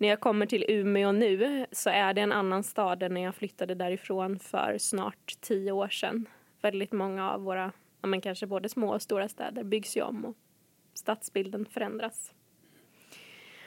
[0.00, 3.34] när jag kommer till Umeå nu så är det en annan stad än när jag
[3.34, 6.28] flyttade därifrån för snart tio år sedan.
[6.62, 10.24] Väldigt många av våra, ja, men kanske både små och stora städer byggs ju om
[10.24, 10.36] och
[10.94, 12.32] stadsbilden förändras.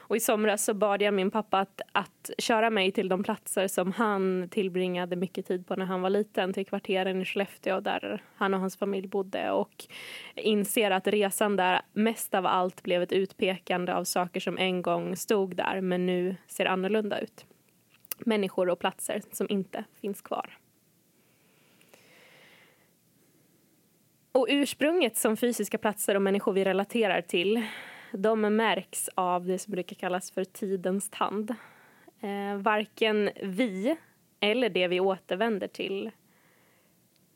[0.05, 3.67] Och i somras så bad jag min pappa att, att köra mig till de platser
[3.67, 8.23] som han tillbringade mycket tid på när han var liten, till kvarteren i Skellefteå där
[8.35, 9.85] han och hans familj bodde och
[10.35, 15.15] inser att resan där mest av allt blev ett utpekande av saker som en gång
[15.15, 17.45] stod där men nu ser annorlunda ut.
[18.17, 20.57] Människor och platser som inte finns kvar.
[24.31, 27.65] Och ursprunget som fysiska platser och människor vi relaterar till
[28.17, 31.55] de märks av det som brukar kallas för tidens tand.
[32.19, 33.97] Eh, varken vi
[34.39, 36.11] eller det vi återvänder till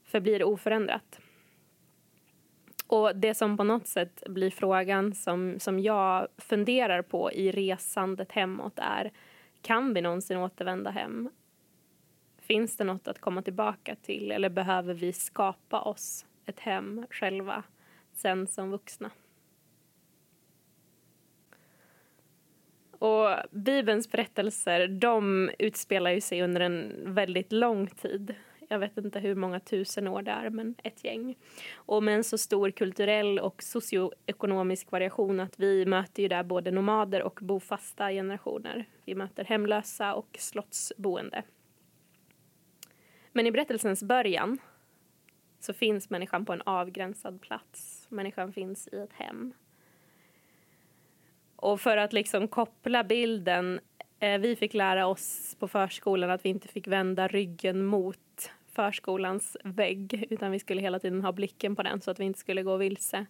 [0.04, 1.20] förblir oförändrat.
[2.88, 8.32] Och det som på något sätt blir frågan som, som jag funderar på i resandet
[8.32, 9.12] hemåt är
[9.62, 11.30] kan vi någonsin återvända hem?
[12.38, 17.64] Finns det något att komma tillbaka till eller behöver vi skapa oss ett hem själva
[18.14, 19.12] sen som vuxna?
[23.00, 28.36] Och Bibelns berättelser de utspelar ju sig under en väldigt lång tid.
[28.70, 31.36] Jag vet inte hur många tusen år det är, men ett gäng.
[31.76, 36.72] Och med en så stor kulturell och socioekonomisk variation att vi möter ju där både
[36.72, 38.86] nomader och bofasta generationer.
[39.06, 41.44] Vi möter hemlösa och slottsboende.
[43.32, 44.58] Men i berättelsens början
[45.60, 48.08] så finns människan på en avgränsad plats.
[48.10, 49.54] Människan finns i ett hem.
[51.58, 53.80] Och för att liksom koppla bilden,
[54.20, 59.58] eh, vi fick lära oss på förskolan att vi inte fick vända ryggen mot förskolans
[59.64, 62.64] vägg utan vi skulle hela tiden ha blicken på den så att vi inte skulle
[62.64, 63.26] gå vilse.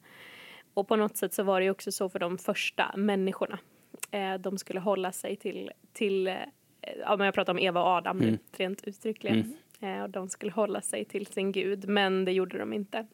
[0.74, 3.60] Och på något sätt så var det också så för de första människorna.
[4.12, 6.36] Eh, de skulle hålla sig till, till eh,
[7.00, 8.38] ja, men jag pratar om Eva och Adam mm.
[8.52, 9.58] rent uttryckligen.
[9.82, 10.04] Mm.
[10.04, 13.08] och de skulle hålla sig till sin Gud, men det gjorde de inte.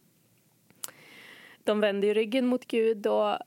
[1.64, 3.38] De vände ju ryggen mot Gud och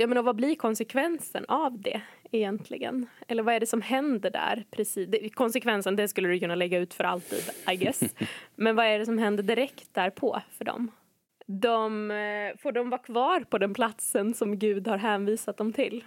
[0.00, 3.06] Ja, men vad blir konsekvensen av det egentligen?
[3.28, 4.64] Eller vad är det som händer där?
[4.70, 5.34] Precis.
[5.34, 8.00] konsekvensen det skulle du kunna lägga ut för alltid, I guess.
[8.56, 10.90] Men vad är det som händer direkt därpå för dem?
[11.46, 16.04] De, eh, får de vara kvar på den platsen som Gud har hänvisat dem till?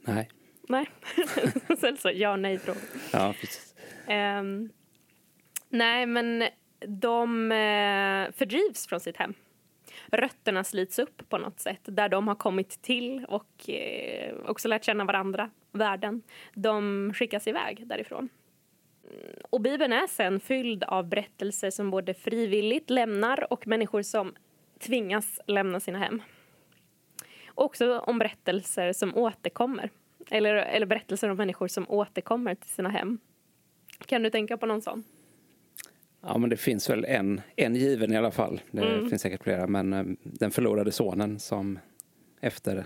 [0.00, 0.30] Nej.
[0.68, 0.90] Nej.
[1.78, 2.80] Sen så ja nej fråga.
[3.12, 3.74] Ja, precis.
[4.08, 4.70] Um,
[5.68, 6.44] nej, men
[6.86, 9.34] de uh, fördrivs från sitt hem
[10.06, 11.80] rötterna slits upp på något sätt.
[11.84, 16.22] Där de har kommit till och eh, också lärt känna varandra, världen.
[16.54, 18.28] De skickas iväg därifrån.
[19.50, 24.34] Och Bibeln är sen fylld av berättelser som både frivilligt lämnar och människor som
[24.78, 26.22] tvingas lämna sina hem.
[27.48, 29.90] Också om berättelser som återkommer.
[30.30, 33.18] Eller, eller berättelser om människor som återkommer till sina hem.
[34.06, 35.04] Kan du tänka på någon sån?
[36.26, 38.60] Ja, men det finns väl en, en given i alla fall.
[38.70, 39.10] Det mm.
[39.10, 41.78] finns säkert flera, men eh, den förlorade sonen som
[42.40, 42.84] efter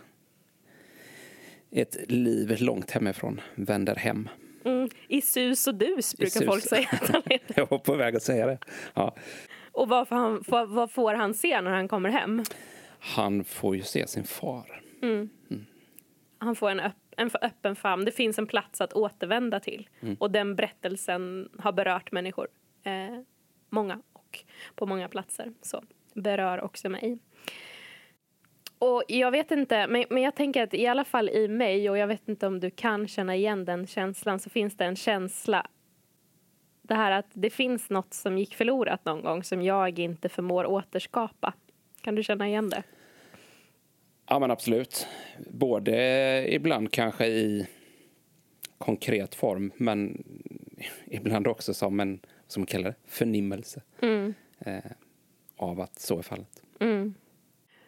[1.70, 4.28] ett liv långt hemifrån vänder hem.
[4.64, 4.88] Mm.
[5.08, 6.88] I sus och dus brukar folk säga
[7.56, 8.58] Jag var på väg att säga det.
[8.94, 9.14] Ja.
[9.72, 12.44] Och vad får, han, vad får han se när han kommer hem?
[12.98, 14.82] Han får ju se sin far.
[15.02, 15.28] Mm.
[15.50, 15.66] Mm.
[16.38, 18.04] Han får en, öpp, en öppen famn.
[18.04, 19.88] Det finns en plats att återvända till.
[20.00, 20.16] Mm.
[20.20, 22.48] Och den berättelsen har berört människor
[22.82, 23.20] eh,
[23.70, 25.52] många och på många platser.
[25.62, 25.82] Så
[26.14, 27.18] berör också mig.
[28.78, 31.98] Och jag vet inte, men, men jag tänker att i alla fall i mig och
[31.98, 35.66] jag vet inte om du kan känna igen den känslan så finns det en känsla
[36.88, 40.66] det här att det finns något som gick förlorat någon gång som jag inte förmår
[40.66, 41.54] återskapa.
[42.00, 42.82] Kan du känna igen det?
[44.28, 45.06] Ja men absolut.
[45.50, 47.66] Både ibland kanske i
[48.78, 50.24] konkret form men
[51.06, 54.34] ibland också som en som man kallar det, förnimmelse mm.
[54.58, 54.82] eh,
[55.56, 56.62] av att så är fallet.
[56.80, 57.14] Mm.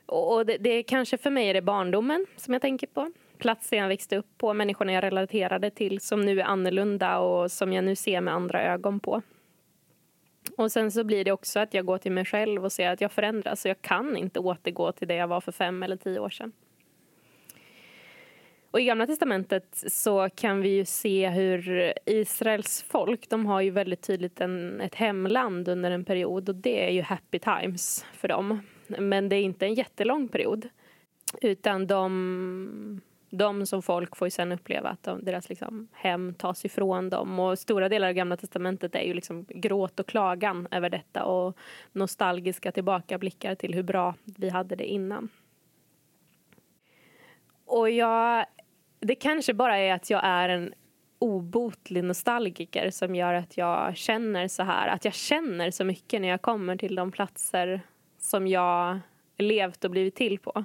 [0.06, 3.12] Och det, det kanske för mig är det barndomen som jag tänker på.
[3.38, 7.72] Platsen jag växte upp på, människorna jag relaterade till som nu är annorlunda och som
[7.72, 9.22] jag nu ser med andra ögon på.
[10.56, 13.00] Och sen så blir det också att jag går till mig själv och ser att
[13.00, 16.18] jag förändras och jag kan inte återgå till det jag var för fem eller tio
[16.18, 16.52] år sedan.
[18.70, 23.70] Och i Gamla testamentet så kan vi ju se hur Israels folk, de har ju
[23.70, 28.28] väldigt tydligt en, ett hemland under en period och det är ju happy times för
[28.28, 28.60] dem.
[28.86, 30.68] Men det är inte en jättelång period.
[31.42, 36.64] Utan de, de som folk får ju sen uppleva att de, deras liksom hem tas
[36.64, 37.38] ifrån dem.
[37.38, 41.56] Och stora delar av Gamla testamentet är ju liksom gråt och klagan över detta och
[41.92, 45.28] nostalgiska tillbakablickar till hur bra vi hade det innan.
[47.64, 48.46] Och jag
[49.00, 50.74] det kanske bara är att jag är en
[51.18, 54.88] obotlig nostalgiker som gör att jag känner så här.
[54.88, 57.80] Att jag känner så mycket när jag kommer till de platser
[58.18, 58.98] som jag
[59.38, 60.64] levt och blivit till på.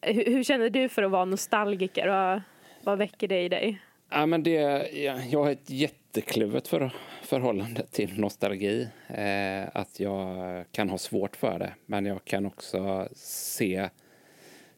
[0.00, 2.08] Hur, hur känner du för att vara nostalgiker?
[2.08, 2.42] Vad,
[2.84, 3.80] vad väcker det i dig?
[4.10, 4.50] Ja, men det,
[4.92, 6.90] jag, jag har ett jättekluvet för,
[7.22, 8.88] förhållande till nostalgi.
[9.08, 13.88] Eh, att jag kan ha svårt för det, men jag kan också se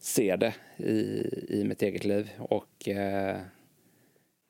[0.01, 2.29] se det i, i mitt eget liv.
[2.37, 3.39] Och eh,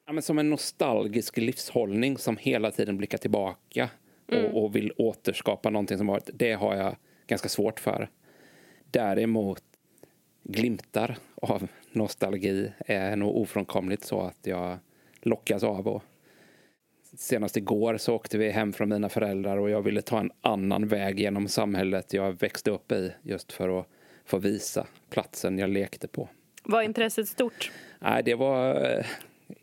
[0.06, 3.90] ja, men som en nostalgisk livshållning som hela tiden blickar tillbaka
[4.32, 4.46] mm.
[4.46, 6.30] och, och, vill återskapa någonting som varit.
[6.34, 6.96] Det har jag
[7.28, 8.10] ganska svårt för.
[8.92, 9.64] Däremot
[10.44, 14.78] glimtar av nostalgi är nog ofrånkomligt så att jag
[15.22, 16.04] lockas av och
[17.18, 20.88] senast igår så åkte vi hem från mina föräldrar och jag ville ta en annan
[20.88, 23.88] väg genom samhället jag växte upp i just för att
[24.32, 26.30] få visa platsen jag lekte på.
[26.64, 27.72] Var intresset stort?
[28.00, 28.76] Nej, det var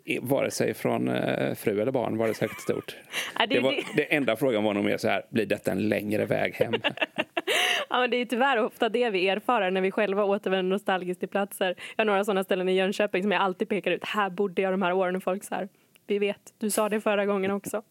[0.05, 2.97] eh, vare sig från eh, fru eller barn var det säkert stort.
[3.39, 5.89] Ja, det, Det, var, det enda frågan var nog mer så här, blir detta en
[5.89, 6.73] längre väg hem?
[7.91, 11.29] ja, men det är tyvärr ofta det vi erfar när vi själva återvänder nostalgiskt till
[11.29, 11.75] platser.
[11.97, 14.05] Jag har några sådana ställen i Jönköping som jag alltid pekar ut.
[14.05, 15.69] Här bodde jag de här åren och folk så här.
[16.07, 17.83] Vi vet, du sa det förra gången också.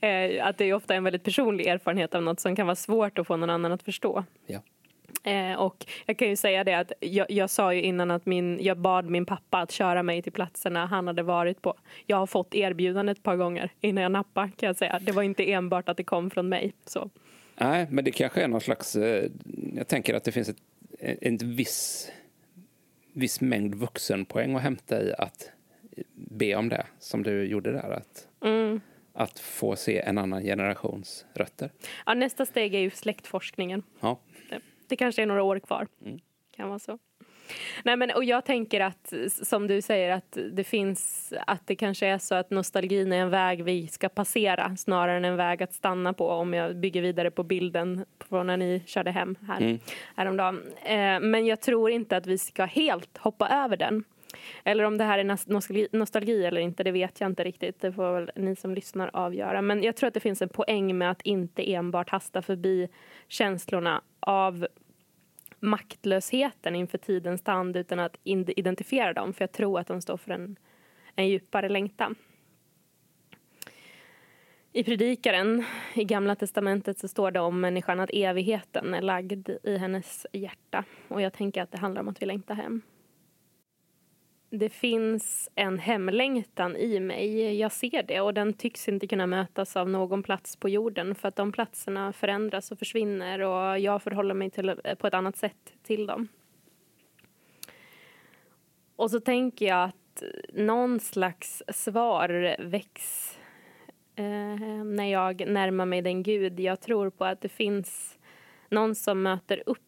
[0.00, 3.18] Eh, att det är ofta en väldigt personlig erfarenhet av något som kan vara svårt
[3.18, 4.24] att få någon annan att förstå.
[4.46, 4.60] Ja.
[5.24, 8.58] Eh, och jag kan ju säga det att jag, jag sa ju innan att min,
[8.62, 11.74] jag bad min pappa att köra mig till platserna han hade varit på.
[12.06, 14.98] Jag har fått erbjudandet ett par gånger innan jag nappade kan jag säga.
[15.02, 16.72] Det var inte enbart att det kom från mig.
[16.86, 17.10] Så.
[17.56, 18.96] Nej, men det kanske är någon slags...
[18.96, 19.30] eh,
[19.74, 20.56] Jag tänker att det finns ett,
[21.00, 22.10] en viss,
[23.12, 25.50] viss mängd vuxenpoäng att hämta i att
[26.14, 27.90] be om det, som du gjorde där.
[27.90, 28.80] Att, Mm.
[29.12, 31.70] att få se en annan generations rötter.
[32.06, 33.82] Ja, nästa steg är ju släktforskningen.
[34.00, 34.18] Ja,
[34.88, 35.86] Det, kanske är några år kvar.
[36.04, 36.18] Mm.
[36.56, 36.98] Kan vara så.
[37.84, 42.06] Nej, men, och jag tänker att, som du säger, att det finns att det kanske
[42.06, 45.74] är så att nostalgin är en väg vi ska passera snarare än en väg att
[45.74, 49.78] stanna på om jag bygger vidare på bilden från när ni körde hem här Mm.
[50.16, 50.62] häromdagen.
[50.82, 54.04] Eh, men jag tror inte att vi ska helt hoppa över den.
[54.64, 57.80] Eller om det här är nostalgi, nostalgi eller inte, det vet jag inte riktigt.
[57.80, 59.62] Det får väl ni som lyssnar avgöra.
[59.62, 62.88] Men jag tror att det finns en poäng med att inte enbart hasta förbi
[63.28, 64.66] känslorna av
[65.60, 69.32] maktlösheten inför tidens tand utan att identifiera dem.
[69.32, 70.56] För jag tror att de står för en,
[71.16, 72.14] en djupare längtan.
[74.76, 79.76] I Predikaren i Gamla testamentet så står det om människan att evigheten är lagd i
[79.76, 80.84] hennes hjärta.
[81.08, 82.82] Och jag tänker att det handlar om att vi längtar hem.
[84.58, 87.54] Det finns en hemlängtan i mig.
[87.58, 91.28] Jag ser det och den tycks inte kunna mötas av någon plats på jorden för
[91.28, 95.36] att de platserna förändras och försvinner och jag förhåller mig till, eh, på ett annat
[95.36, 96.28] sätt till dem.
[98.96, 103.38] Och så tänker jag att någon slags svar väcks
[104.16, 108.18] eh, när jag närmar mig den Gud jag tror på att det finns
[108.68, 109.83] någon som möter upp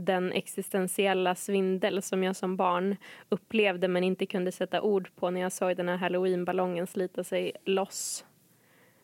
[0.00, 2.96] den existentiella svindel som jag som barn
[3.28, 7.52] upplevde men inte kunde sätta ord på när jag såg den här halloweenballongen slita sig
[7.64, 8.24] loss.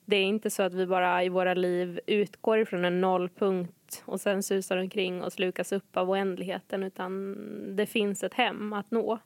[0.04, 4.20] Det är inte så att vi bara i våra liv utgår ifrån en nollpunkt och
[4.20, 7.36] sen susar omkring och slukas upp av oändligheten utan
[7.76, 9.18] det finns ett hem att nå.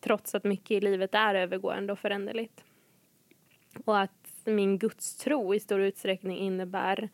[0.00, 2.64] Trots att mycket i livet är övergående och föränderligt.
[3.84, 7.08] Och att min gudstro i stor utsträckning innebär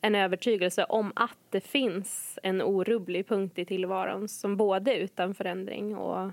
[0.00, 5.34] en övertygelse om att det finns en orubblig punkt i tillvaron som både är utan
[5.34, 6.30] förändring och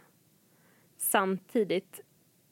[0.97, 2.01] samtidigt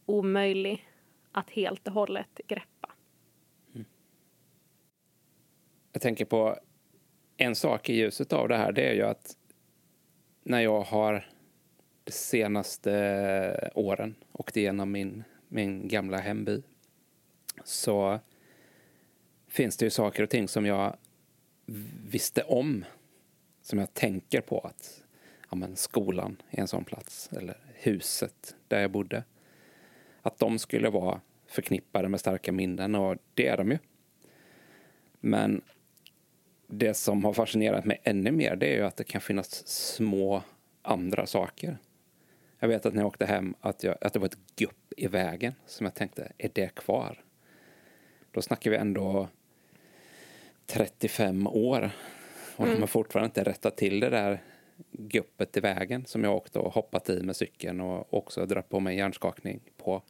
[0.05, 0.87] omöjlig
[1.31, 2.91] att helt och hållet greppa.
[3.73, 3.85] Mm.
[5.91, 6.57] Jag tänker på
[7.37, 8.71] en sak i ljuset av det här.
[8.71, 9.37] Det är ju att
[10.43, 11.25] när jag har
[12.03, 16.63] de senaste åren åkt igenom min, min gamla hemby
[17.63, 18.19] så
[19.51, 20.97] finns det ju saker och ting som jag
[22.09, 22.85] visste om.
[23.61, 25.03] Som jag tänker på att
[25.49, 27.29] ja, men skolan är en sån plats.
[27.33, 29.23] Eller huset där jag bodde.
[30.21, 33.77] Att de skulle vara förknippade med starka minnen och det är de ju.
[35.19, 35.61] Men
[36.67, 40.43] det som har fascinerat mig ännu mer det är ju att det kan finnas små
[40.81, 41.77] andra saker.
[42.59, 45.07] Jag vet att när jag åkte hem att, jag, att det var ett gupp i
[45.07, 47.23] vägen som jag tänkte, är det kvar?
[48.31, 49.27] Då snackar vi ändå
[50.71, 51.91] 35 år
[52.55, 54.43] och de har fortfarande inte rättat till det där
[54.91, 58.79] guppet i vägen som jag åkte och hoppat i med cykeln och också dragit på
[58.79, 60.01] mig hjärnskakning på.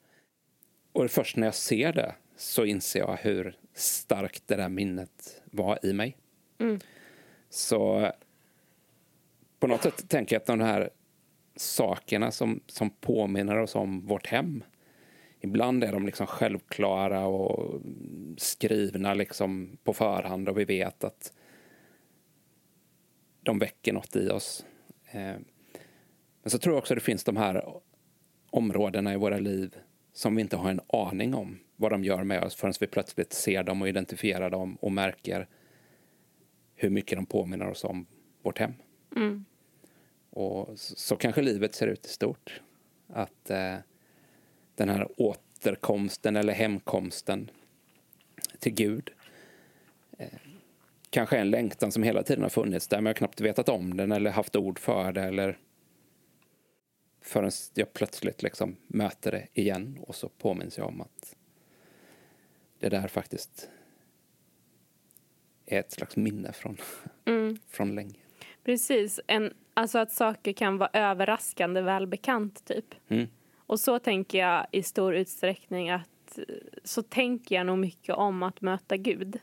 [0.92, 5.86] Och först när jag ser det så inser jag hur starkt det där minnet var
[5.86, 6.18] i mig.
[7.50, 8.12] Så
[9.60, 10.90] på något sätt tänker jag att de här
[11.56, 14.64] sakerna som, som påminner oss om vårt hem
[15.44, 17.82] Ibland är de liksom självklara och
[18.38, 21.34] skrivna liksom på förhand och vi vet att
[23.44, 24.66] de väcker något i oss.
[25.12, 25.36] Eh,
[26.44, 27.82] Men så tror jag också att det finns de här
[28.50, 29.76] områdena i våra liv
[30.14, 33.34] som vi inte har en aning om vad de gör med oss förrän vi plötsligt
[33.34, 35.48] ser dem och identifierar dem och märker
[36.76, 38.06] hur mycket de påminner oss om
[38.42, 38.74] vårt hem.
[40.30, 42.62] Och så, så kanske livet ser ut i stort.
[43.08, 43.76] Att eh,
[44.76, 47.52] den här återkomsten eller hemkomsten
[48.60, 49.10] till Gud
[50.18, 50.28] eh,
[51.10, 53.98] kanske en längtan som hela tiden har funnits där men jag har knappt vetat om
[53.98, 55.58] den eller haft ord för det eller
[57.22, 61.36] förrän jag plötsligt liksom möter det igen och så påminns jag om att
[62.80, 63.70] det där faktiskt
[65.66, 66.78] är ett slags minne från,
[67.26, 67.58] Mm.
[67.68, 68.16] från länge.
[68.64, 72.96] Precis, en, alltså att saker kan vara överraskande välbekant typ.
[73.08, 73.28] Mm.
[73.72, 76.40] Och så tänker jag i stor utsträckning att
[76.84, 79.40] så tänker jag nog mycket om att möta Gud.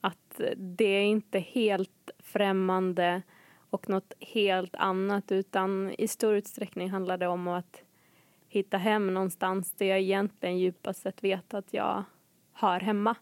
[0.00, 3.22] Att det är inte helt främmande
[3.70, 7.82] och något helt annat utan i stor utsträckning handlar det om att
[8.48, 12.04] hitta hem någonstans där jag egentligen djupast sett vet att jag
[12.52, 13.16] hör hemma.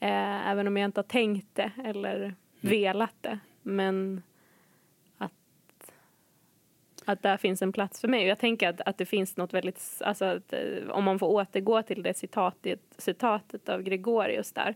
[0.00, 3.38] Eh, även om jag inte har tänkt det eller velat det.
[3.62, 4.22] Men
[7.12, 8.22] att där finns en plats för mig.
[8.22, 9.82] Och jag tänker att, att det finns något väldigt...
[10.00, 14.74] Alltså att, eh, om man får återgå till det citatet, citatet av Gregorius där.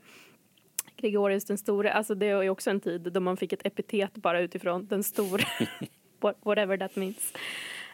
[0.97, 4.41] Gregorius den store, alltså det är också en tid då man fick ett epitet bara
[4.41, 5.43] utifrån den store.
[6.21, 7.33] What- Whatever that means.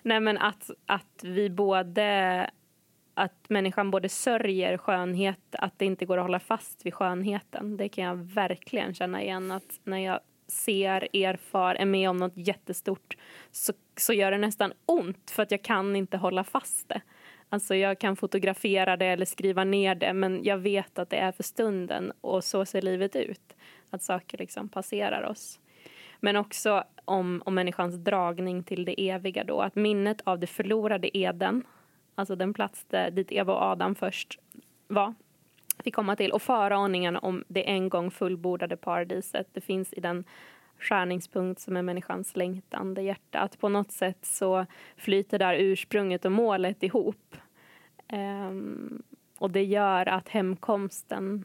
[0.03, 2.51] Nej men att, att vi både
[3.15, 7.77] att människan både sörjer skönhet, att det inte går att hålla fast vid skönheten.
[7.77, 9.51] Det kan jag verkligen känna igen.
[9.51, 10.21] Att när jag
[10.51, 13.17] ser, erfar, är med om något jättestort
[13.51, 17.01] så, så gör det nästan ont för att jag kan inte hålla fast det.
[17.49, 21.33] Alltså jag kan fotografera det eller skriva ner det men jag vet att det är
[21.33, 23.57] för stunden och så ser livet ut.
[23.91, 25.61] Att saker liksom passerar oss.
[26.21, 29.61] Men också om, om människans dragning till det eviga då.
[29.61, 31.65] Att minnet av det förlorade Eden,
[32.15, 34.39] alltså den plats där, dit Eva och Adam först
[34.89, 35.15] var,
[35.83, 36.33] fick komma till.
[36.33, 39.49] Och föraningen om det en gång fullbordade paradiset.
[39.53, 40.25] Det finns i den
[40.79, 43.39] skärningspunkt som är människans längtande hjärta.
[43.39, 44.67] Att på något sätt så
[44.97, 47.37] flyter där ursprunget och målet ihop.
[48.09, 49.03] Ehm,
[49.39, 51.45] och det gör att hemkomsten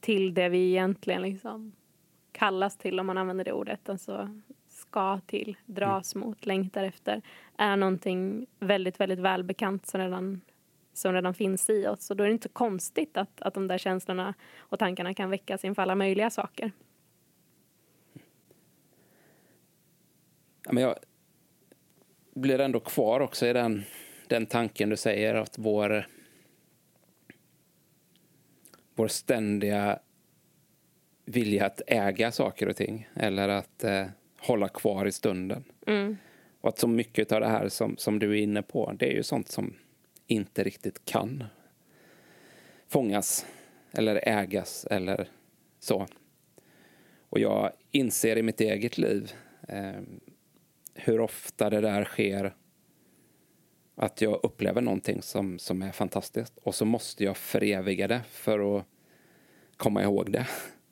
[0.00, 1.72] till det vi egentligen liksom
[2.32, 7.22] kallas till, om man använder det ordet, alltså ska till, dras mot, längtar efter,
[7.56, 10.40] är någonting väldigt, väldigt välbekant som redan,
[10.92, 12.10] som redan finns i oss.
[12.10, 15.64] Och då är det inte konstigt att, att de där känslorna och tankarna kan väckas
[15.64, 16.72] inför alla möjliga saker.
[20.64, 20.96] Ja, men jag
[22.34, 23.82] blir ändå kvar också i den,
[24.26, 26.06] den tanken du säger att vår,
[28.94, 29.98] vår ständiga
[31.24, 34.06] vilja att äga saker och ting eller att eh,
[34.38, 35.64] hålla kvar i stunden.
[35.86, 36.16] Mm.
[36.60, 39.12] Och att så mycket av det här som, som du är inne på, det är
[39.12, 39.74] ju sånt som
[40.30, 41.44] inte riktigt kan
[42.88, 43.46] fångas
[43.92, 45.28] eller ägas eller
[45.78, 46.06] så.
[47.28, 49.32] Och jag inser i mitt eget liv
[49.68, 50.00] eh,
[50.94, 52.54] hur ofta det där sker
[53.94, 58.78] att jag upplever någonting som, som är fantastiskt och så måste jag föreviga det för
[58.78, 58.84] att
[59.76, 60.46] komma ihåg det.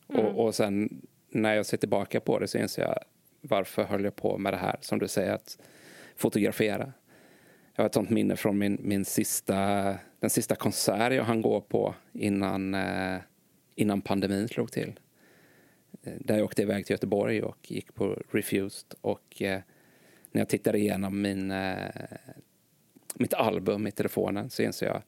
[0.07, 2.99] Och, och sen när jag ser tillbaka på det så inser jag
[3.41, 5.57] varför höll jag på med det här, som du säger, att
[6.15, 6.93] fotografera.
[7.79, 9.55] Jag har ett sånt minne från min, min sista,
[10.19, 13.17] den sista konsert jag hann gå på innan, eh,
[13.75, 14.99] innan pandemin slog till.
[16.03, 18.93] Eh, där jag åkte iväg till Göteborg och gick på Refused.
[19.01, 19.61] Och eh,
[20.31, 21.53] när jag tittade igenom min,
[23.15, 25.01] mitt album i telefonen så insåg jag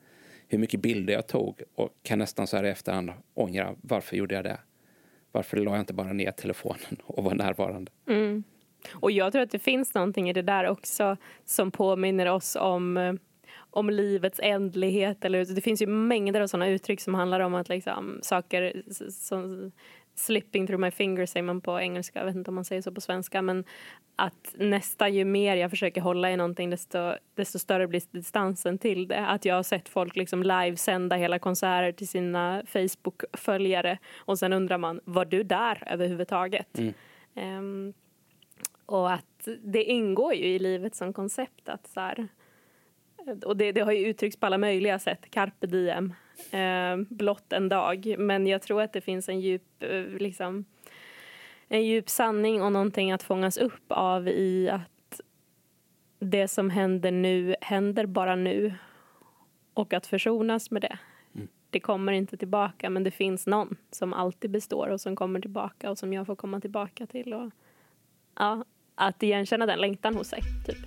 [0.48, 4.36] hur mycket bilder jag tog och kan nästan så här i efterhand ångra varför gjorde
[4.36, 4.60] jag det?
[5.32, 7.92] Varför la jag inte bara ner telefonen och var närvarande?
[8.08, 8.44] Mm.
[8.92, 12.98] Och jag tror att det finns någonting i det där också som påminner oss om,
[12.98, 13.14] eh,
[13.70, 15.26] om livets ändlighet.
[15.26, 19.72] Eller, det finns ju mängder av sådana uttryck som handlar om att liksom, saker som
[20.16, 22.92] slipping through my fingers säger man på engelska, jag vet inte om man säger så
[22.92, 23.42] på svenska.
[23.42, 23.64] Men
[24.16, 29.08] att nästan ju mer jag försöker hålla i någonting desto, desto större blir distansen till
[29.08, 29.28] det.
[29.28, 34.78] Att jag har sett folk liksom livesända hela konserter till sina Facebook-följare och sen undrar
[34.78, 36.80] man, var du där överhuvudtaget?
[37.36, 37.94] Ehm,
[38.92, 42.28] och att det ingår ju i livet som koncept att så här,
[43.46, 46.14] och det, det har ju uttryckts på alla möjliga sätt, carpe diem,
[46.52, 48.16] eh, blott en dag.
[48.18, 50.66] Men jag tror att det finns en djup, eh, liksom,
[51.68, 55.22] en djup sanning och någonting att fångas upp av i att
[56.20, 58.74] det som händer nu händer bara nu.
[59.74, 60.98] Och att försonas med det.
[61.70, 65.92] Det kommer inte tillbaka men det finns någon som alltid består och som kommer tillbaka
[65.92, 67.34] och som jag får komma tillbaka till.
[67.34, 67.52] Och,
[68.36, 68.64] ja,
[68.96, 70.78] att igenkänna den längtan hos sig, typ.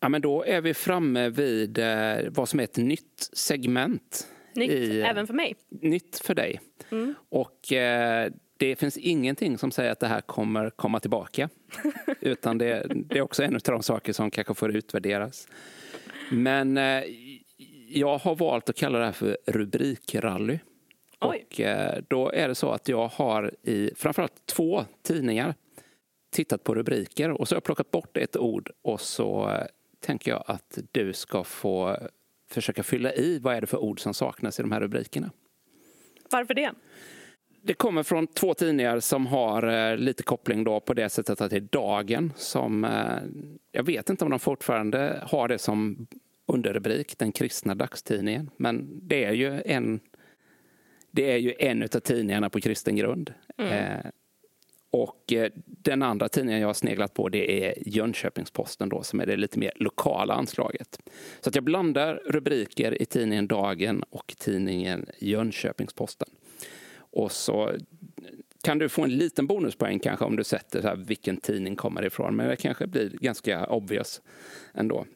[0.00, 4.28] Ja, men då är vi framme vid eh, vad som är ett nytt segment.
[4.54, 5.54] Nytt, i, även för mig.
[5.68, 6.60] nytt för dig.
[7.28, 11.48] Och eh, det finns ingenting som säger att det här kommer komma tillbaka.
[12.20, 15.48] Utan det, det är också en av de saker som kanske får utvärderas.
[16.30, 17.02] Men eh,
[17.88, 20.58] jag har valt att kalla det här för rubrikrally.
[21.20, 21.46] Oj.
[21.50, 25.54] Och eh, då är det så att jag har i framförallt två tidningar
[26.30, 29.66] tittat på rubriker och så har jag plockat bort ett ord och så eh,
[30.00, 31.96] tänker jag att du ska få
[32.50, 35.30] försöka fylla i vad är det för ord som saknas i de här rubrikerna.
[36.30, 36.72] Varför det?
[37.62, 41.50] Det kommer från två tidningar som har eh, lite koppling då på det sättet att
[41.50, 42.86] det är Dagen som,
[43.72, 46.06] jag vet inte om de fortfarande har det som
[46.48, 48.50] underrubrik, den kristna dagstidningen.
[48.56, 50.00] Men det är ju en,
[51.10, 53.32] det är ju en av tidningarna på kristen grund.
[53.58, 54.10] Eh,
[54.90, 59.26] och eh, den andra tidningen jag har sneglat på det är Jönköpings-Posten då, som är
[59.26, 60.98] det lite mer lokala anslaget.
[61.40, 66.28] Så att jag blandar rubriker i tidningen Dagen och tidningen Jönköpings-Posten.
[66.96, 67.72] Och så
[68.62, 72.06] kan du få en liten bonuspoäng kanske om du sätter så här, vilken tidning kommer
[72.06, 72.36] ifrån.
[72.36, 74.22] Men det kanske blir ganska obvious
[74.74, 75.06] ändå.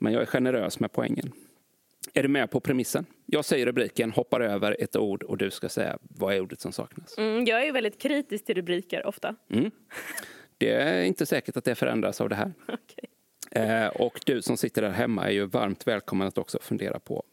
[0.00, 1.32] Men jag är generös med poängen.
[2.14, 3.06] Är du med på premissen?
[3.26, 6.72] Jag säger rubriken, hoppar över ett ord och du ska säga vad är ordet som
[6.72, 7.18] saknas.
[7.18, 9.36] Mm, jag är väldigt kritisk till rubriker ofta.
[9.50, 9.70] Mm.
[10.58, 12.52] Det är inte säkert att det förändras av det här.
[12.66, 13.62] Okay.
[13.62, 17.24] Eh, och du som sitter där hemma är ju varmt välkommen att också fundera på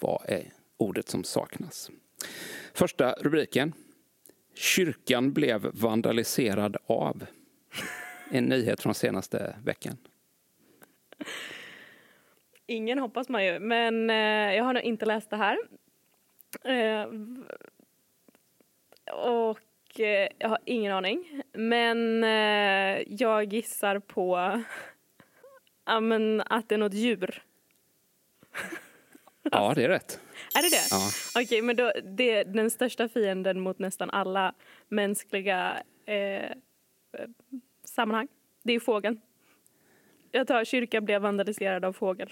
[0.00, 1.90] vad är ordet som saknas.
[2.74, 3.72] Första rubriken.
[4.54, 7.26] Kyrkan blev vandaliserad av.
[8.30, 9.96] En nyhet från senaste veckan.
[12.66, 15.58] Ingen hoppas man ju, men eh, jag har nog inte läst det här.
[16.64, 17.06] Eh,
[19.14, 21.42] och eh, jag har ingen aning.
[21.52, 24.62] Men eh, jag gissar på
[25.84, 27.42] ja, men att det är något djur.
[29.52, 30.20] Ja, det är rätt.
[30.54, 30.86] Är det det?
[30.90, 31.10] Ja.
[31.42, 34.54] Okej, men då, det är den största fienden mot nästan alla
[34.88, 36.50] mänskliga eh,
[37.84, 38.28] sammanhang.
[38.62, 39.20] Det är fågeln.
[40.36, 42.28] Jag tar kyrkan blev vandaliserad av fågel.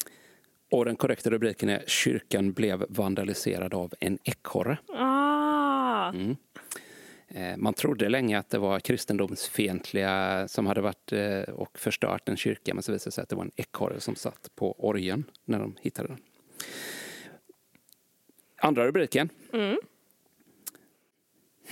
[0.70, 4.78] Och den korrekta rubriken är Kyrkan blev vandaliserad av en ekorre.
[4.88, 6.09] Ah!
[6.09, 6.36] Mm.
[7.28, 12.36] Eh, Man trodde länge att det var kristendomsfientliga som hade varit eh, och förstört en
[12.36, 15.24] kyrka men så visade det sig att det var en ekorre som satt på orgeln
[15.44, 16.18] när de hittade den.
[18.61, 19.28] Andra rubriken.
[19.53, 19.76] Mm.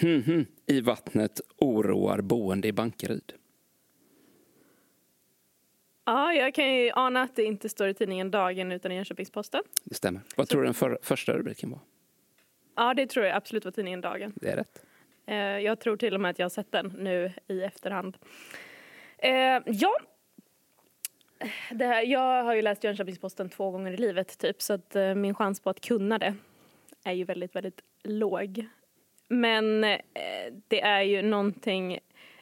[0.01, 0.47] Hmm, hmm.
[0.67, 3.33] I vattnet oroar boende i Bankeryd.
[6.11, 9.63] Ja, jag kan ju ana att det inte står i tidningen Dagen utan i Jönköpings-Posten.
[9.85, 10.21] Det stämmer.
[10.37, 11.81] Vad tror du den för, första rubriken var?
[12.77, 14.33] Ja, det tror jag absolut var tidningen Dagen.
[14.37, 14.83] Det är rätt.
[15.27, 18.17] Eh, jag tror till och med att jag har sett den nu i efterhand.
[19.19, 19.99] Eh, ja.
[21.71, 25.15] Det här, jag har ju läst Jönköpings-Posten två gånger i livet typ så att eh,
[25.15, 26.35] min chans på att kunna det
[27.05, 28.67] är ju väldigt, väldigt låg.
[29.29, 29.99] Men eh,
[30.69, 31.99] det är ju någonting,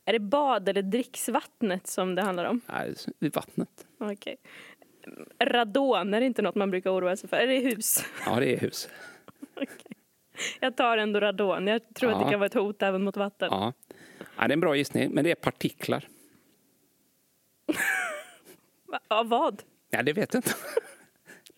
[0.08, 2.60] är det bad eller dricksvattnet som det handlar om?
[2.66, 3.86] Nej, I vattnet.
[3.98, 4.36] Okej.
[5.44, 7.36] Radon, är det inte något man brukar oroa sig för?
[7.36, 8.04] Är det hus?
[8.26, 8.88] Ja, det är hus.
[10.60, 11.66] Jag tar ändå radon.
[11.66, 12.24] Jag tror att Ja.
[12.24, 13.48] det kan vara ett hot även mot vatten.
[13.50, 13.72] Ja.
[14.36, 16.08] ja, det är en bra gissning, men det är partiklar.
[19.08, 19.62] Av vad?
[19.90, 20.54] Ja, det vet jag inte.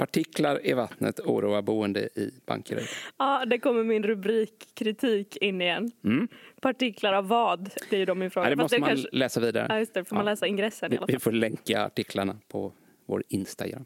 [0.00, 2.86] Partiklar i vattnet oroar boende i Bankeryd.
[3.18, 5.90] Ja, det kommer min rubrikkritik in igen.
[6.04, 6.28] Mm.
[6.60, 7.70] Partiklar av vad?
[7.90, 8.46] Det är ju då min fråga.
[8.46, 9.66] Ja, det måste man kanske- läsa vidare.
[9.68, 10.04] Ja, just det.
[10.04, 10.32] Får man Ja.
[10.32, 11.20] läsa ingressen i Vi, alla vi fall.
[11.20, 12.72] får länka artiklarna på
[13.06, 13.84] vår Instagram.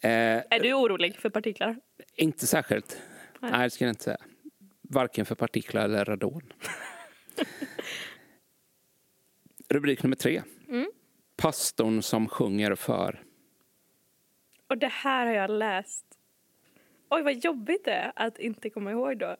[0.00, 1.76] Eh, Är du orolig för partiklar?
[2.14, 2.98] inte särskilt.
[3.40, 3.50] Nej.
[3.50, 4.18] Nej, det skulle jag inte säga.
[4.82, 6.42] Varken för partiklar eller radon.
[9.68, 10.42] Rubrik nummer tre.
[10.68, 10.90] Mm.
[11.36, 13.22] Pastorn som sjunger för...
[14.68, 16.06] Och det här har jag läst.
[17.10, 19.36] Oj, vad jobbigt det är att inte komma ihåg då.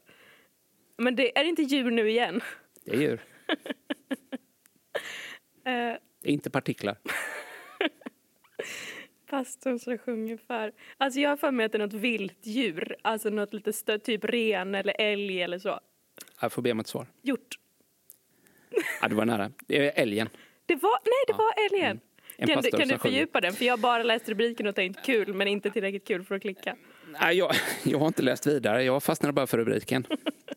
[0.97, 2.41] Men det är det inte djur nu igen?
[2.85, 3.21] Det är djur.
[6.21, 6.97] Det är inte partiklar.
[9.27, 10.73] pastorn som sjunger för...
[10.97, 12.97] Alltså jag har för mig att det är något vilt djur.
[13.03, 15.81] Alltså något lite större, typ ren eller älg eller så.
[16.41, 17.07] Jag får be om ett svar.
[17.23, 17.59] Hjort.
[19.01, 19.51] Ja, det var nära.
[19.67, 20.29] Det är älgen.
[20.67, 22.01] Det var, nej, det var älgen.
[22.41, 23.53] En Kan, du, kan du fördjupa den?
[23.53, 26.77] För jag bara läst rubriken och tänkt kul, men inte tillräckligt kul för att klicka.
[27.21, 27.53] Nej, jag,
[27.85, 28.85] jag har inte läst vidare.
[28.85, 30.05] Jag fastnade bara för rubriken.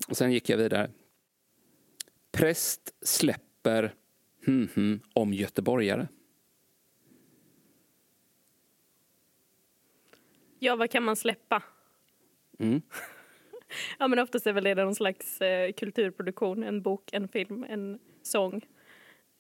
[0.08, 0.90] Och sen gick jag vidare.
[2.32, 3.94] Präst släpper
[4.46, 6.08] hmm, hmm, om göteborgare.
[10.60, 11.64] Ja, vad kan man släppa?
[12.60, 12.82] Mm.
[14.00, 18.00] Ja, men oftast är väl det någon slags eh, kulturproduktion, en bok, en film, en
[18.22, 18.62] sång.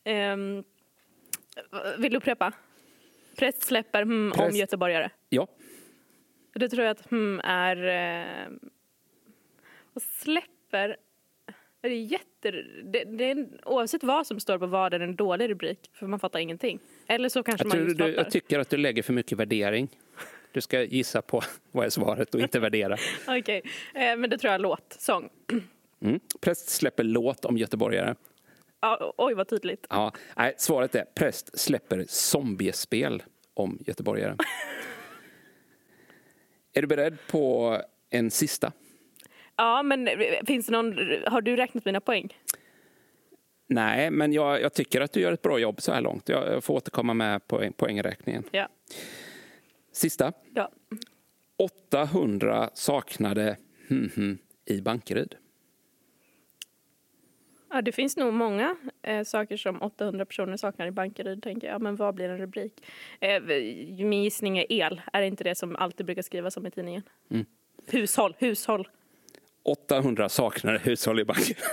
[0.04, 0.64] Ehm,
[1.97, 2.54] vill du upprepa?
[3.38, 5.10] Präst släpper hmm, om Präst- göteborgare.
[5.30, 5.47] Ja,
[6.54, 7.84] Det tror jag att hmm är...
[7.84, 8.47] Eh,
[9.93, 10.97] och släpper...
[11.82, 12.52] Det är jätte...
[12.84, 16.08] Det, det är, oavsett vad som står på vad är det en dålig rubrik, för
[16.08, 16.80] man fattar ingenting.
[17.08, 19.89] Eller så kanske jag, man just du, jag tycker att du lägger för mycket värdering.
[20.52, 21.41] Du ska gissa på
[21.72, 22.97] vad är svaret och inte värdera.
[23.28, 23.62] Okej,
[23.93, 25.30] eh, men det tror jag låt, sång.
[26.02, 26.20] Mm.
[26.41, 28.16] Präst släpper låt om göteborgare.
[29.17, 29.88] Oj, vad tydligt.
[29.89, 33.23] Ja, nej, svaret är präst släpper zombiespel
[33.53, 34.36] om göteborgare.
[36.73, 37.77] är du beredd på
[38.09, 38.71] en sista?
[39.55, 40.09] Ja, men
[40.47, 40.97] finns det någon...
[41.27, 42.38] Har du räknat mina poäng?
[43.67, 46.29] Nej, men jag, jag tycker att du gör ett bra jobb så här långt.
[46.29, 48.43] Jag får återkomma med poäng, poängräkningen.
[48.51, 48.69] Ja.
[49.91, 50.34] Sista.
[50.53, 50.71] ja.
[51.57, 53.57] 800 saknade
[53.89, 55.36] hmm, hmm, i Bankeryd.
[57.74, 61.82] Ja, det finns nog många eh, saker som 800 personer saknar i Bankeryd, tänker jag.
[61.82, 62.74] Men vad blir en rubrik?
[63.19, 63.43] Eh,
[64.05, 65.01] min gissning är el.
[65.13, 67.03] Är det inte det som alltid brukar skrivas om i tidningen?
[67.32, 67.45] Mm.
[67.88, 68.88] Hushåll, hushåll.
[69.63, 71.57] 800 saknade hushåll i Bankeryd.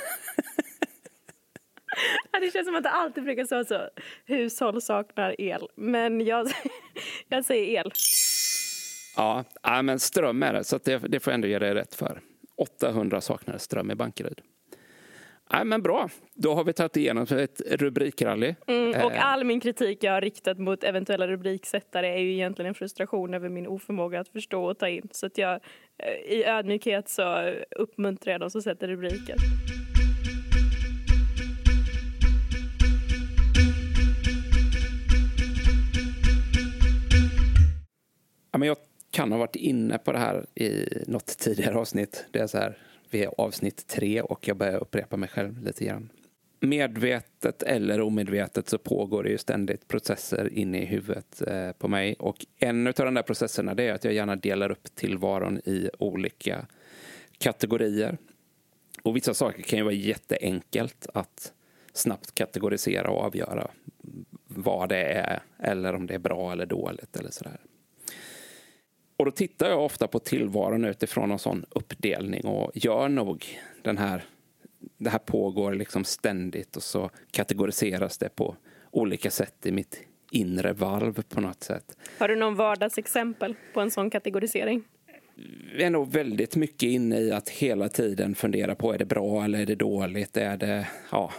[2.33, 3.89] Ja, det känns som att det alltid brukar stå så.
[4.27, 5.69] Hushåll saknar el.
[5.75, 6.49] Men jag,
[7.29, 7.93] jag säger el.
[9.17, 9.45] Ja,
[9.83, 12.21] men ström är det, så det, det får jag ändå ge dig rätt för.
[12.57, 14.41] 800 saknade ström i Bankeryd.
[15.51, 18.55] Ja, men bra, då har vi tagit igenom ett rubrikrally.
[18.67, 22.69] Mm, och Eh, all min kritik jag har riktat mot eventuella rubriksättare är ju egentligen
[22.69, 25.09] en frustration över min oförmåga att förstå och ta in.
[25.11, 25.61] Så att jag
[25.99, 29.37] eh, i ödmjukhet så uppmuntrar jag de som sätter rubriker.
[38.51, 38.77] Ja, men jag
[39.11, 42.27] kan ha varit inne på det här i något tidigare avsnitt.
[42.31, 42.77] Det är så här,
[43.11, 46.11] vi är avsnitt tre och jag börjar upprepa mig själv lite grann.
[46.61, 52.15] Medvetet eller omedvetet så pågår det ju ständigt processer inne i huvudet eh, på mig.
[52.19, 55.91] Och en av de där processerna det är att jag gärna delar upp tillvaron i
[55.99, 56.67] olika
[57.39, 58.19] kategorier.
[59.03, 61.53] Och vissa saker kan ju vara jätteenkelt att
[61.93, 63.71] snabbt kategorisera och avgöra
[64.47, 67.61] vad det är eller om det är bra eller dåligt eller sådär.
[69.19, 73.47] Och då tittar jag ofta på tillvaron utifrån en sån uppdelning och gör nog
[73.83, 74.25] den här
[74.99, 78.57] det här pågår liksom ständigt och så kategoriseras det på
[78.91, 81.97] olika sätt i mitt inre valv på något sätt.
[82.19, 84.85] Har du någon vardagsexempel på en sån kategorisering?
[85.75, 89.45] Vi är nog väldigt mycket inne i att hela tiden fundera på är det bra
[89.45, 90.37] eller är det dåligt?
[90.37, 91.33] Är det ja,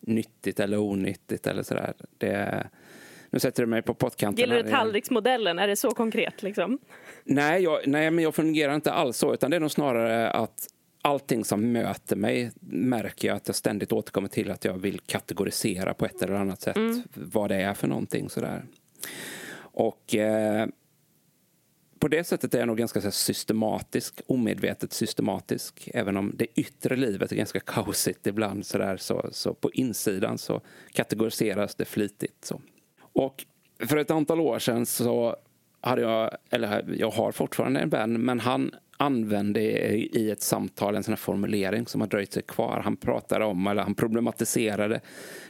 [0.00, 1.94] nyttigt eller onyttigt eller sådär?
[2.18, 2.66] Det,
[3.30, 4.40] nu sätter du mig på pottkanten.
[4.40, 5.58] Gillar du tallriksmodellen?
[5.58, 6.78] Är det så konkret liksom?
[7.24, 9.34] Nej, jag, nej, men jag fungerar inte alls så.
[9.34, 10.68] Utan det är nog snarare att
[11.02, 15.94] allting som möter mig märker jag att jag ständigt återkommer till att jag vill kategorisera
[15.94, 16.76] på ett eller annat sätt
[17.14, 18.30] vad det är för någonting.
[18.30, 18.64] Sådär.
[19.60, 20.66] Och eh,
[21.98, 25.88] på det sättet är jag nog ganska så systematisk, omedvetet systematisk.
[25.94, 30.60] Även om det yttre livet är ganska kaosigt ibland sådär, så, så på insidan så
[30.92, 32.44] kategoriseras det flitigt.
[32.44, 32.60] Så.
[33.12, 33.46] Och
[33.78, 35.36] för ett antal år sedan så
[35.80, 41.02] hade jag, eller jag har fortfarande en vän, men han använde i ett samtal en
[41.02, 42.80] sån här formulering som har dröjt sig kvar.
[42.84, 45.00] Han pratade om, eller han problematiserade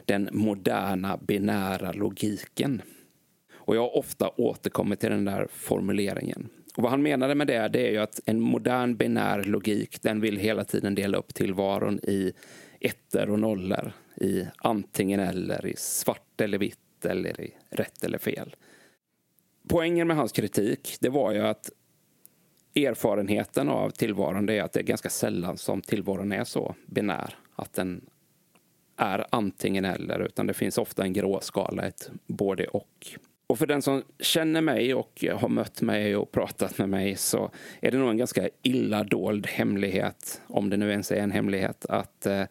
[0.05, 2.81] den moderna binära logiken.
[3.53, 6.49] Och jag har ofta återkommit till den där formuleringen.
[6.77, 10.21] Och vad han menade med det, det är ju att en modern binär logik, den
[10.21, 12.33] vill hela tiden dela upp tillvaron i
[12.79, 13.91] ettor och nollor.
[14.15, 18.55] I antingen eller, i svart eller vitt, eller i rätt eller fel.
[19.67, 21.71] Poängen med hans kritik, det var ju att
[22.75, 27.35] erfarenheten av tillvaron är att det är ganska sällan som tillvaron är så binär.
[27.55, 28.05] Att den
[28.97, 33.07] är antingen eller, utan det finns ofta en gråskala, ett både och.
[33.47, 37.51] Och för den som känner mig och har mött mig och pratat med mig så
[37.81, 41.85] är det nog en ganska illa dold hemlighet, om det nu ens är en hemlighet,
[41.85, 42.43] att eh,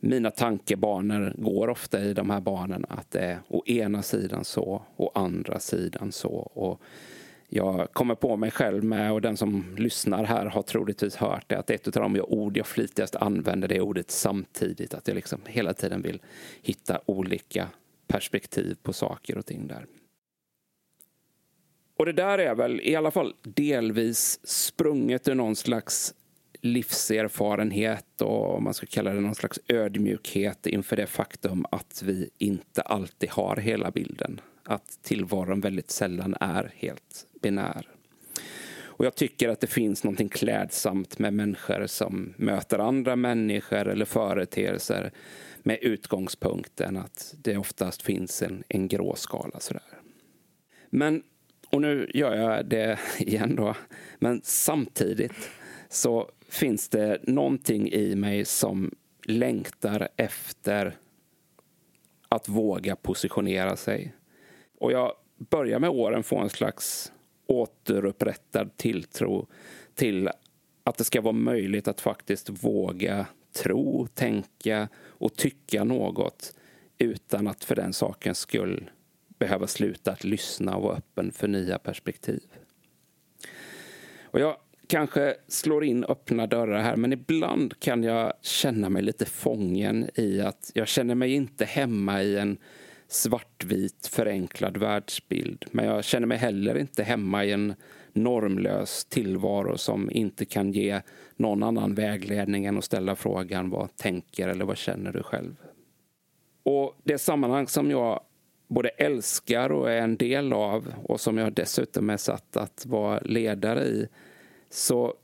[0.00, 2.86] mina tankebanor går ofta i de här banorna.
[2.90, 6.32] Att det är å ena sidan så, å andra sidan så.
[6.34, 6.82] Och
[7.48, 11.58] jag kommer på mig själv med, och den som lyssnar här har troligtvis hört det,
[11.58, 14.94] att ett av de ord jag flitigast använder det är ordet samtidigt.
[14.94, 16.22] Att jag liksom hela tiden vill
[16.62, 17.68] hitta olika
[18.06, 19.86] perspektiv på saker och ting där.
[21.96, 26.14] Och det där är väl i alla fall delvis sprunget ur någon slags
[26.60, 32.30] livserfarenhet och om man ska kalla det någon slags ödmjukhet inför det faktum att vi
[32.38, 34.40] inte alltid har hela bilden.
[34.64, 37.88] Att tillvaron väldigt sällan är helt binär.
[39.00, 44.04] Och jag tycker att det finns något klädsamt med människor som möter andra människor eller
[44.04, 45.10] företeelser
[45.62, 49.60] med utgångspunkten att det oftast finns en, en grå skala.
[49.60, 49.82] Sådär.
[50.90, 51.22] Men,
[51.70, 53.74] och nu gör jag det igen då,
[54.18, 55.50] men samtidigt
[55.88, 58.94] så finns det någonting i mig som
[59.24, 60.96] längtar efter
[62.28, 64.14] att våga positionera sig.
[64.78, 67.12] Och jag börjar med åren få en slags
[67.46, 69.46] återupprättad tilltro
[69.94, 70.30] till
[70.84, 76.54] att det ska vara möjligt att faktiskt våga tro, tänka och tycka något
[76.98, 78.90] utan att för den sakens skull
[79.38, 82.42] behöva sluta att lyssna och vara öppen för nya perspektiv.
[84.22, 84.56] Och jag
[84.90, 90.40] kanske slår in öppna dörrar här, men ibland kan jag känna mig lite fången i
[90.40, 92.58] att jag känner mig inte hemma i en
[93.08, 95.64] svartvit förenklad världsbild.
[95.70, 97.74] Men jag känner mig heller inte hemma i en
[98.12, 101.00] normlös tillvaro som inte kan ge
[101.36, 105.56] någon annan vägledning än att ställa frågan vad tänker eller vad känner du själv?
[106.62, 108.20] Och det sammanhang som jag
[108.68, 113.20] både älskar och är en del av och som jag dessutom är satt att vara
[113.20, 114.08] ledare i
[114.70, 115.14] så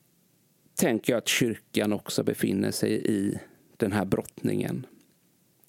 [0.75, 3.39] tänker jag att kyrkan också befinner sig i
[3.77, 4.87] den här brottningen.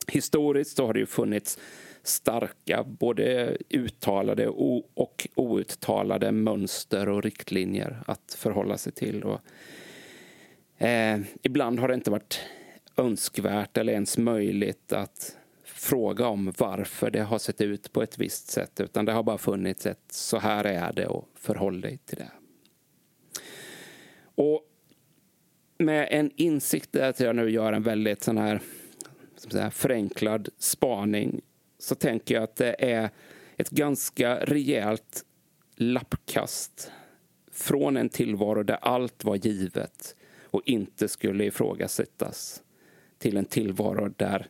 [0.07, 1.59] Historiskt har det ju funnits
[2.03, 9.23] starka, både uttalade och outtalade mönster och riktlinjer att förhålla sig till.
[9.23, 9.41] Och,
[10.85, 12.39] eh, ibland har det inte varit
[12.95, 18.47] önskvärt eller ens möjligt att fråga om varför det har sett ut på ett visst
[18.47, 22.17] sätt utan det har bara funnits ett så här är det och förhåll dig till
[22.17, 22.31] det.
[24.37, 24.61] Och
[25.77, 28.61] med en insikt där att jag nu gör en väldigt sån här
[29.37, 31.41] säga, förenklad spaning
[31.79, 33.09] så tänker jag att det är
[33.57, 35.25] ett ganska rejält
[35.75, 36.91] lappkast
[37.51, 42.63] från en tillvaro där allt var givet och inte skulle ifrågasättas
[43.17, 44.47] till en tillvaro där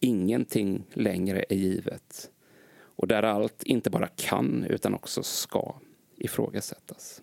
[0.00, 2.30] ingenting längre är givet
[2.78, 5.74] och där allt inte bara kan utan också ska
[6.16, 7.22] ifrågasättas.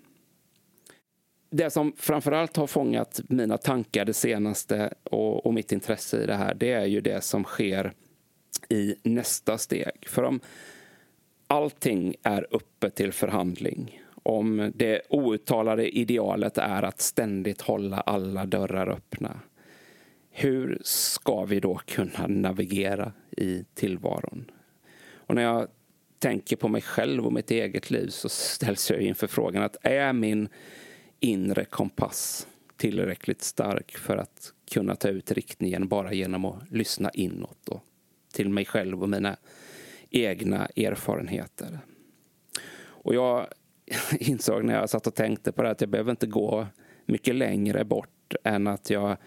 [1.55, 6.35] Det som framförallt har fångat mina tankar det senaste och, och mitt intresse i det
[6.35, 7.93] här det är ju det som sker
[8.69, 10.07] i nästa steg.
[10.07, 10.39] För om
[11.47, 18.89] allting är uppe till förhandling om det outtalade idealet är att ständigt hålla alla dörrar
[18.89, 19.39] öppna
[20.35, 24.51] hur ska vi då kunna navigera i tillvaron?
[25.13, 25.67] Och när jag
[26.19, 30.13] tänker på mig själv och mitt eget liv så ställs jag inför frågan att är
[30.13, 30.49] min
[31.23, 32.47] inre kompass
[32.77, 37.83] tillräckligt stark för att kunna ta ut riktningen bara genom att lyssna inåt och
[38.33, 39.37] till mig själv och mina
[40.09, 41.79] egna erfarenheter.
[42.75, 43.47] Och jag
[44.19, 46.67] insåg när jag satt och tänkte på det att jag behöver inte gå
[47.05, 49.17] mycket längre bort än att jag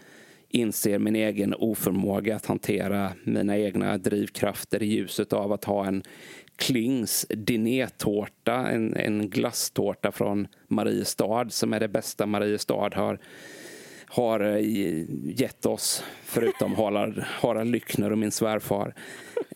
[0.48, 6.02] inser min egen oförmåga att hantera mina egna drivkrafter i ljuset av att ha en
[6.56, 13.18] Klings dinétårta, en, en glasstårta från Mariestad som är det bästa Mariestad har
[14.06, 18.94] har eh, gett oss, förutom Harald, Harald Lyckner och min svärfar.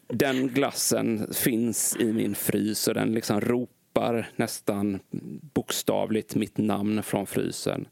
[0.09, 5.01] Den glassen finns i min frys och den liksom ropar nästan
[5.55, 7.89] bokstavligt mitt namn från frysen.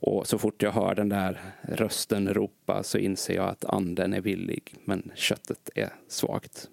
[0.00, 4.20] Och så fort jag hör den där rösten ropa så inser jag att anden är
[4.20, 6.68] villig, men köttet är svagt.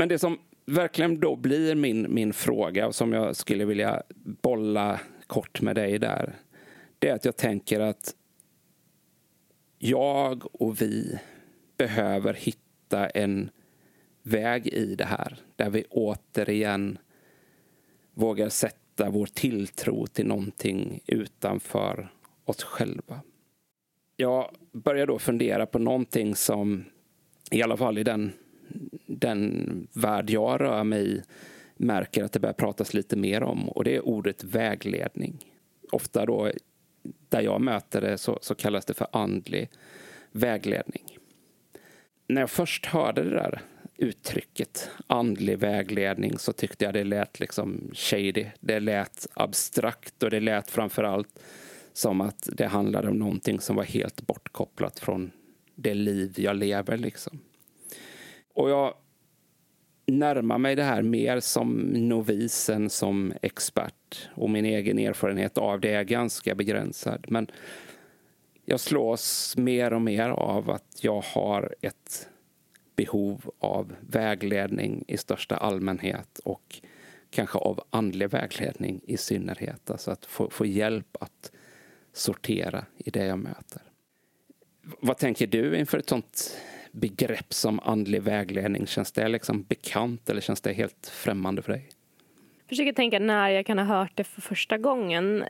[0.00, 5.00] Men det som verkligen då blir min, min fråga och som jag skulle vilja bolla
[5.26, 6.34] kort med dig där.
[6.98, 8.14] Det är att jag tänker att
[9.78, 11.18] jag och vi
[11.76, 13.50] behöver hitta en
[14.22, 16.98] väg i det här där vi återigen
[18.14, 22.12] vågar sätta vår tilltro till någonting utanför
[22.44, 23.20] oss själva.
[24.16, 26.84] Jag börjar då fundera på någonting som,
[27.50, 28.32] i alla fall i den,
[29.06, 31.22] den värld jag rör mig i,
[31.76, 35.44] märker att det börjar pratas lite mer om och det är ordet vägledning.
[35.92, 36.50] Ofta då,
[37.28, 39.70] där jag möter det, så, så kallas det för andlig
[40.32, 41.18] vägledning.
[42.26, 43.62] När jag först hörde det där
[43.96, 48.46] uttrycket andlig vägledning så tyckte jag det lät liksom shady.
[48.60, 51.40] Det lät abstrakt och det lät framför allt
[51.92, 55.30] som att det handlade om någonting som var helt bortkopplat från
[55.74, 56.96] det liv jag lever.
[56.96, 57.40] Liksom.
[58.54, 58.94] Och jag
[60.06, 64.28] närmar mig det här mer som novis än som expert.
[64.34, 67.26] Och min egen erfarenhet av det är ganska begränsad.
[67.28, 67.50] Men
[68.64, 72.28] jag slås mer och mer av att jag har ett
[72.96, 76.80] behov av vägledning i största allmänhet och
[77.30, 79.90] kanske av andlig vägledning i synnerhet.
[79.90, 81.52] Alltså att få, få hjälp att
[82.12, 83.82] sortera i det jag möter.
[84.82, 86.56] Vad tänker du inför ett sånt
[86.92, 88.86] begrepp som andlig vägledning?
[88.86, 91.88] Känns det liksom bekant eller känns det helt främmande för dig?
[92.58, 95.44] Jag försöker tänka när jag kan ha hört det för första gången.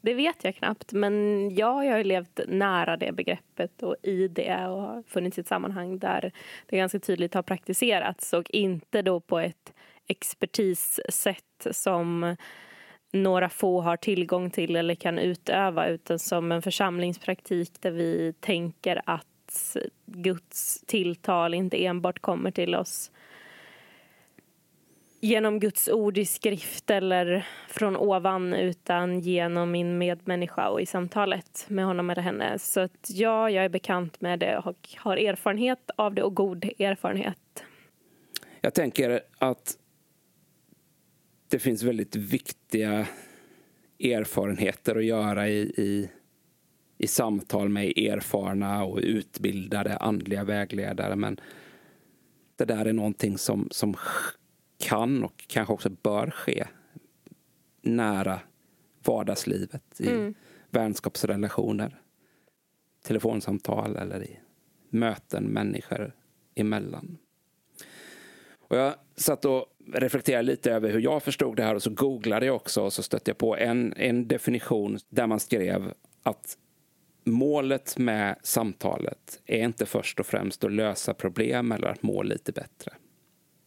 [0.00, 1.14] Det vet jag knappt, men
[1.54, 5.48] ja, jag har levt nära det begreppet och i det och har funnits i ett
[5.48, 6.32] sammanhang där
[6.66, 9.72] det ganska tydligt har praktiserats och inte då på ett
[10.06, 12.36] expertissätt som
[13.12, 19.02] några få har tillgång till eller kan utöva utan som en församlingspraktik där vi tänker
[19.04, 19.27] att
[20.06, 23.10] Guds tilltal inte enbart kommer till oss
[25.20, 31.64] genom Guds ord i skrift eller från ovan utan genom min medmänniska och i samtalet
[31.68, 32.58] med honom eller henne.
[32.58, 36.64] Så att ja, jag är bekant med det och har erfarenhet av det och god
[36.64, 37.64] erfarenhet.
[38.60, 39.76] Jag tänker att
[41.48, 43.06] det finns väldigt viktiga
[44.00, 46.10] erfarenheter att göra i, i,
[46.98, 51.16] i samtal med erfarna och utbildade andliga vägledare.
[51.16, 51.40] Men
[52.56, 53.94] det där är någonting som, som
[54.78, 56.66] kan och kanske också bör ske
[57.82, 58.40] nära
[59.04, 60.34] vardagslivet i mm.
[60.70, 62.00] vänskapsrelationer,
[63.02, 64.38] telefonsamtal eller i
[64.90, 66.12] möten människor
[66.54, 67.18] emellan.
[68.58, 72.46] Och jag satt och reflekterade lite över hur jag förstod det här och så googlade
[72.46, 75.92] jag också och så stötte jag på en, en definition där man skrev
[76.22, 76.56] att
[77.30, 82.52] målet med samtalet är inte först och främst att lösa problem eller att må lite
[82.52, 82.92] bättre.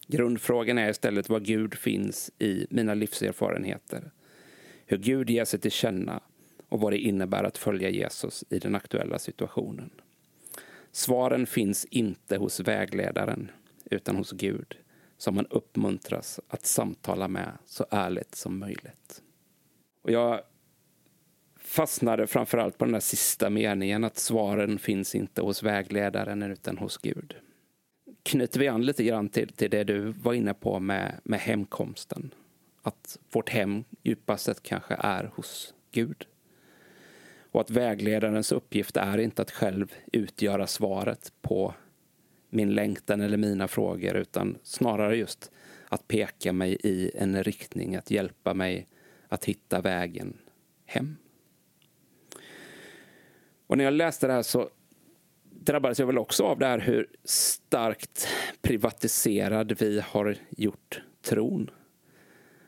[0.06, 4.10] Grundfrågan är istället var Gud finns i mina livserfarenheter.
[4.86, 6.20] Hur Gud ger sig till känna
[6.68, 9.90] och vad det innebär att följa Jesus i den aktuella situationen.
[10.92, 13.50] Svaren finns inte hos vägledaren,
[13.90, 14.76] utan hos Gud
[15.16, 19.22] som man uppmuntras att samtala med så ärligt som möjligt.
[20.02, 20.40] Och jag
[21.72, 26.98] fastnade framförallt på den där sista meningen att svaren finns inte hos vägledaren utan hos
[26.98, 27.34] Gud
[28.22, 32.34] knyter vi an lite grann till, till det du var inne på med, med hemkomsten.
[32.82, 36.26] Att vårt hem djupast sett kanske är hos Gud.
[37.52, 41.74] Och att vägledarens uppgift är inte att själv utgöra svaret på
[42.50, 45.50] min längtan eller mina frågor utan snarare just
[45.88, 48.88] att peka mig i en riktning, att hjälpa mig
[49.28, 50.38] att hitta vägen
[50.86, 51.16] hem.
[53.72, 54.68] Och när jag läste det här så
[55.50, 58.28] drabbades jag väl också av det här hur starkt
[58.62, 61.70] privatiserad vi har gjort tron.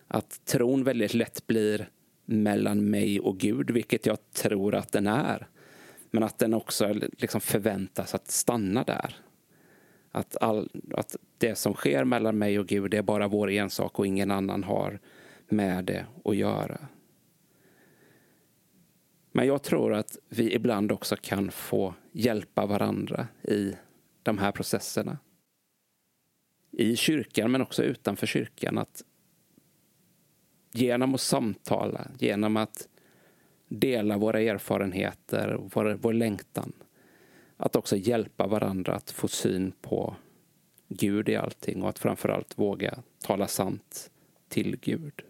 [0.08, 1.88] Att tron väldigt lätt blir
[2.24, 5.46] mellan mig och Gud, vilket jag tror att den är.
[6.10, 9.16] Men att den också liksom förväntas att stanna där.
[10.10, 14.06] Att, all, att det som sker mellan mig och Gud är bara vår ensak och
[14.06, 15.00] ingen annan har
[15.48, 16.78] med det att göra.
[19.36, 23.72] Men jag tror att vi ibland också kan få hjälpa varandra i
[24.22, 25.18] de här processerna.
[26.70, 28.78] I kyrkan men också utanför kyrkan.
[28.78, 29.04] Att
[30.72, 32.88] genom att samtala, genom att
[33.68, 36.72] dela våra erfarenheter och vår, vår längtan.
[37.56, 40.16] Att också hjälpa varandra att få syn på
[40.88, 44.10] Gud i allting och att framförallt våga tala sant
[44.48, 45.22] till Gud.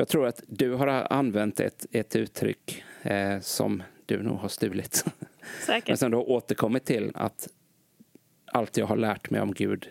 [0.00, 5.04] Jag tror att du har använt ett, ett uttryck eh, som du nog har stulit.
[5.66, 5.88] Säkert.
[5.88, 7.48] Men som du har återkommit till att
[8.44, 9.88] allt jag har lärt mig om Gud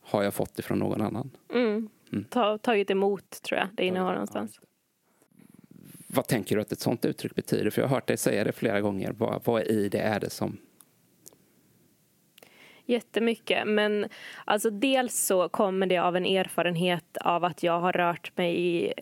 [0.00, 1.30] har jag fått ifrån någon annan.
[1.54, 1.88] Mm.
[2.12, 2.24] Mm.
[2.24, 4.60] Ta, tagit emot, tror jag det innehåller någonstans.
[6.06, 7.70] Vad tänker du att ett sånt uttryck betyder?
[7.70, 9.12] För jag har hört dig säga det flera gånger.
[9.12, 10.58] Vad, vad i det är det som
[12.88, 13.66] Jättemycket.
[13.66, 14.08] Men
[14.44, 18.92] alltså dels så kommer det av en erfarenhet av att jag har rört mig i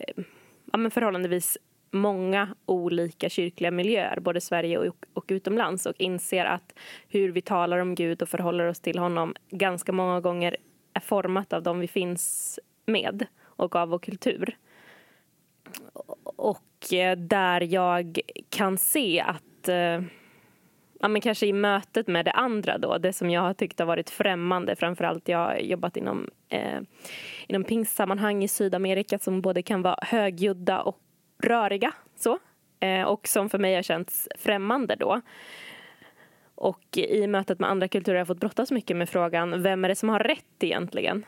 [0.71, 1.57] ja, men förhållandevis
[1.91, 6.73] många olika kyrkliga miljöer, både Sverige och, och utomlands och inser att
[7.09, 10.57] hur vi talar om Gud och förhåller oss till honom ganska många gånger
[10.93, 14.57] är format av dem vi finns med och av vår kultur.
[16.23, 18.19] Och eh, där jag
[18.49, 20.01] kan se att eh,
[20.99, 23.85] ja, men kanske i mötet med det andra då, det som jag har tyckt har
[23.85, 26.81] varit främmande, framförallt jag har jobbat inom, eh,
[27.47, 30.99] inom pingstsammanhang i Sydamerika som både kan vara högljudda och
[31.43, 32.39] röriga så,
[32.79, 35.21] eh, och som för mig har känts främmande då.
[36.55, 39.89] Och i mötet med andra kulturer har jag fått brottas mycket med frågan, vem är
[39.89, 41.25] det som har rätt egentligen?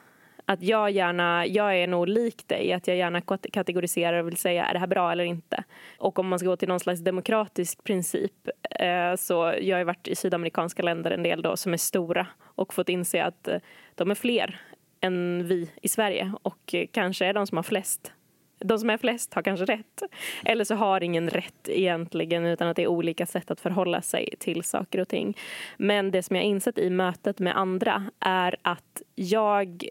[0.50, 3.22] Att jag gärna, jag är nog lik dig, att jag gärna
[3.52, 5.64] kategoriserar och vill säga är det här bra eller inte.
[5.98, 10.08] Och om man ska gå till någon slags demokratisk princip eh, så jag har varit
[10.08, 13.58] i sydamerikanska länder en del då som är stora och fått inse att eh,
[13.96, 14.62] de är fler
[15.02, 18.14] än vi i Sverige och eh, kanske är de som har flest
[18.60, 20.02] de som är flest har kanske rätt.
[20.46, 24.36] Eller så har ingen rätt egentligen utan att det är olika sätt att förhålla sig
[24.40, 25.38] till saker och ting.
[25.78, 29.90] Men det som jag insett i mötet med andra är att jag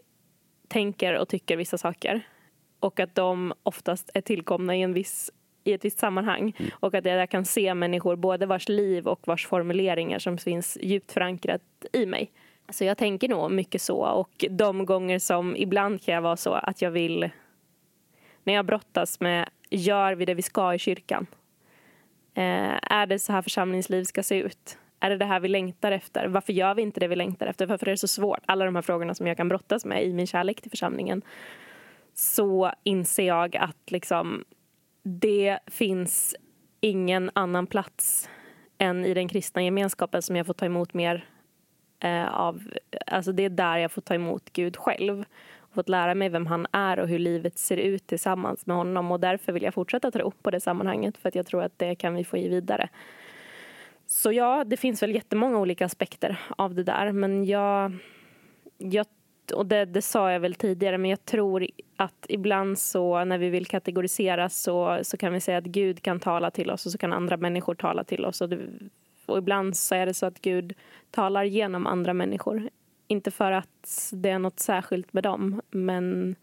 [0.69, 2.21] tänker och tycker vissa saker
[2.79, 5.31] och att de oftast är tillkomna i, en viss,
[5.63, 6.71] i ett visst sammanhang mm.
[6.73, 11.11] och att jag kan se människor, både vars liv och vars formuleringar som finns djupt
[11.11, 11.61] förankrat
[11.93, 12.31] i mig.
[12.69, 16.53] Så jag tänker nog mycket så och de gånger som ibland kan jag vara så
[16.53, 17.29] att jag vill
[18.43, 21.27] när jag brottas med gör vi det vi ska i kyrkan?
[22.33, 24.77] Eh, är det så här församlingsliv ska se ut?
[24.99, 26.27] Är det det här vi längtar efter?
[26.27, 27.65] Varför gör vi inte det vi längtar efter?
[27.65, 28.39] Varför är det så svårt?
[28.45, 31.21] Alla de här frågorna som jag kan brottas med i min kärlek till församlingen.
[32.13, 34.43] Så inser jag att liksom,
[35.03, 36.35] det finns
[36.81, 38.29] ingen annan plats
[38.77, 41.25] än i den kristna gemenskapen som jag får ta emot mer
[41.99, 42.61] eh, av.
[43.07, 45.25] Alltså det är där jag får ta emot Gud själv.
[45.69, 49.11] Och fått lära mig vem han är och hur livet ser ut tillsammans med honom.
[49.11, 51.95] Och därför vill jag fortsätta tro på det sammanhanget för att jag tror att det
[51.95, 52.89] kan vi få ge vidare.
[54.11, 57.11] Så ja, det finns väl jättemånga olika aspekter av det där.
[57.11, 57.97] Men jag,
[58.77, 59.05] jag
[59.53, 63.49] och det, det sa jag väl tidigare, men jag tror att ibland så när vi
[63.49, 66.97] vill kategorisera så, så kan vi säga att Gud kan tala till oss och så
[66.97, 68.41] kan andra människor tala till oss.
[68.41, 68.59] Och, det,
[69.25, 70.73] och ibland så är det så att Gud
[71.11, 72.69] talar genom andra människor.
[73.07, 76.35] Inte för att det är något särskilt med dem, men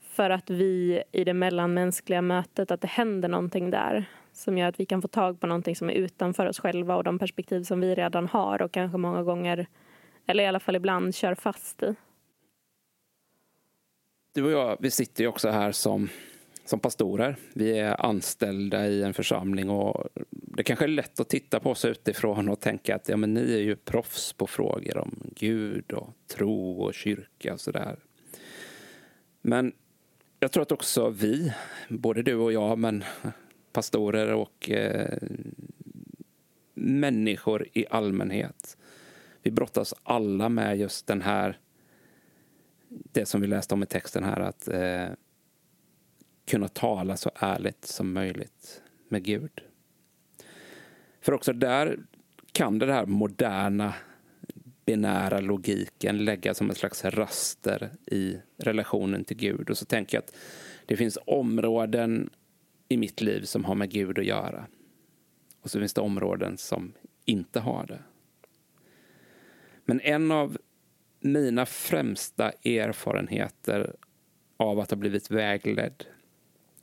[0.00, 4.06] för att vi i det mellanmänskliga mötet, att det händer någonting där
[4.36, 7.04] som gör att vi kan få tag på någonting som är utanför oss själva och
[7.04, 9.66] de perspektiv som vi redan har och kanske många gånger,
[10.26, 11.94] eller i alla fall ibland, kör fast i.
[14.32, 16.08] Du och jag, vi sitter ju också här som,
[16.64, 17.36] som pastorer.
[17.54, 21.84] Vi är anställda i en församling och det kanske är lätt att titta på oss
[21.84, 26.10] utifrån och tänka att ja, men ni är ju proffs på frågor om Gud och
[26.26, 27.96] tro och kyrka och sådär.
[29.42, 29.72] Men
[30.40, 31.52] jag tror att också vi,
[31.88, 33.04] både du och jag, men
[33.74, 35.18] pastorer och eh,
[36.74, 38.76] människor i allmänhet,
[39.42, 41.58] vi brottas alla med just den här
[42.88, 45.06] det som vi läste om i texten här, att eh,
[46.46, 49.60] kunna tala så ärligt som möjligt med Gud.
[51.20, 51.98] För också där
[52.52, 53.94] kan den här moderna
[54.86, 59.70] binära logiken lägga som en slags raster i relationen till Gud.
[59.70, 60.34] Och så tänker jag att
[60.86, 62.30] det finns områden
[62.88, 64.66] i mitt liv som har med Gud att göra.
[65.60, 66.92] Och så finns det områden som
[67.24, 68.02] inte har det.
[69.84, 70.58] Men en av
[71.20, 73.96] mina främsta erfarenheter
[74.56, 76.04] av att ha blivit vägledd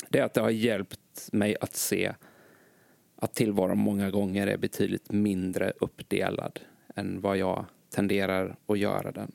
[0.09, 2.13] det är att det har hjälpt mig att se
[3.15, 6.59] att tillvaron många gånger är betydligt mindre uppdelad
[6.95, 9.31] än vad jag tenderar att göra den.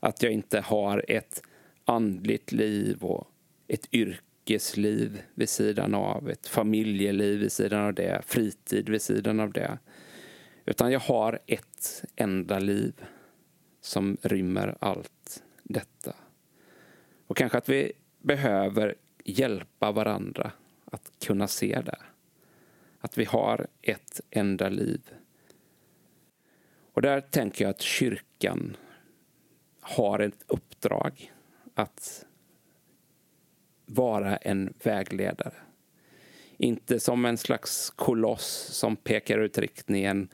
[0.00, 1.42] Att jag inte har ett
[1.84, 3.28] andligt liv och
[3.68, 9.40] ett yrke yrkesliv vid sidan av, ett familjeliv vid sidan av det, fritid vid sidan
[9.40, 9.78] av det.
[10.64, 12.92] Utan jag har ett enda liv
[13.80, 16.14] som rymmer allt detta.
[17.26, 18.94] Och kanske att vi behöver
[19.24, 20.52] hjälpa varandra
[20.84, 21.98] att kunna se det.
[23.00, 25.00] Att vi har ett enda liv.
[26.92, 28.76] Och där tänker jag att kyrkan
[29.80, 31.32] har ett uppdrag
[31.74, 32.26] att
[33.90, 35.54] vara en vägledare.
[36.56, 40.28] Inte som en slags koloss som pekar ut riktningen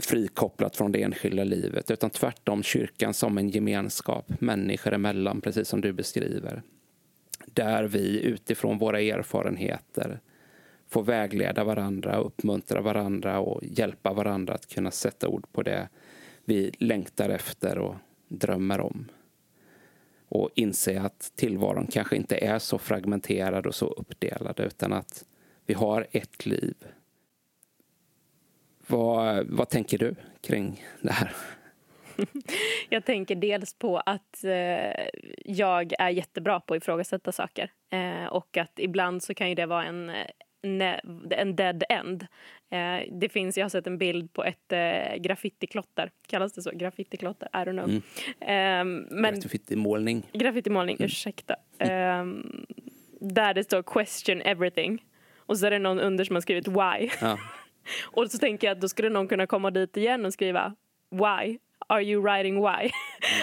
[0.00, 5.80] frikopplat från det enskilda livet utan tvärtom kyrkan som en gemenskap människor emellan, precis som
[5.80, 6.62] du beskriver.
[7.46, 10.20] Där vi utifrån våra erfarenheter
[10.88, 15.88] får vägleda varandra, uppmuntra varandra och hjälpa varandra att kunna sätta ord på det
[16.44, 17.94] vi längtar efter och
[18.28, 19.08] drömmer om.
[20.28, 25.24] Och inse att tillvaron kanske inte är så fragmenterad och så uppdelad utan att
[25.66, 26.74] vi har ett liv
[28.88, 31.32] vad, vad tänker du kring det här?
[32.88, 35.08] Jag tänker dels på att eh,
[35.44, 37.70] jag är jättebra på att ifrågasätta saker.
[37.90, 40.12] Eh, och att ibland så kan ju det vara en,
[41.30, 42.26] en dead end.
[42.70, 46.10] Eh, det finns, jag har sett en bild på ett eh, graffitiklotter.
[46.26, 46.70] Kallas det så?
[46.70, 47.48] Graffitiklotter?
[47.52, 47.84] I don't know.
[47.84, 48.02] Mm.
[48.40, 50.30] Ehm, men, graffitimålning.
[50.32, 51.06] Graffitimålning, mm.
[51.06, 51.56] ursäkta.
[51.78, 52.66] Ehm,
[53.20, 55.04] där det står question everything.
[55.36, 57.10] Och så är det någon under som har skrivit why.
[57.20, 57.38] Ja.
[58.04, 60.74] Och så tänker jag att då skulle någon kunna komma dit igen och skriva
[61.10, 61.58] Why?
[61.86, 62.90] Are you writing why?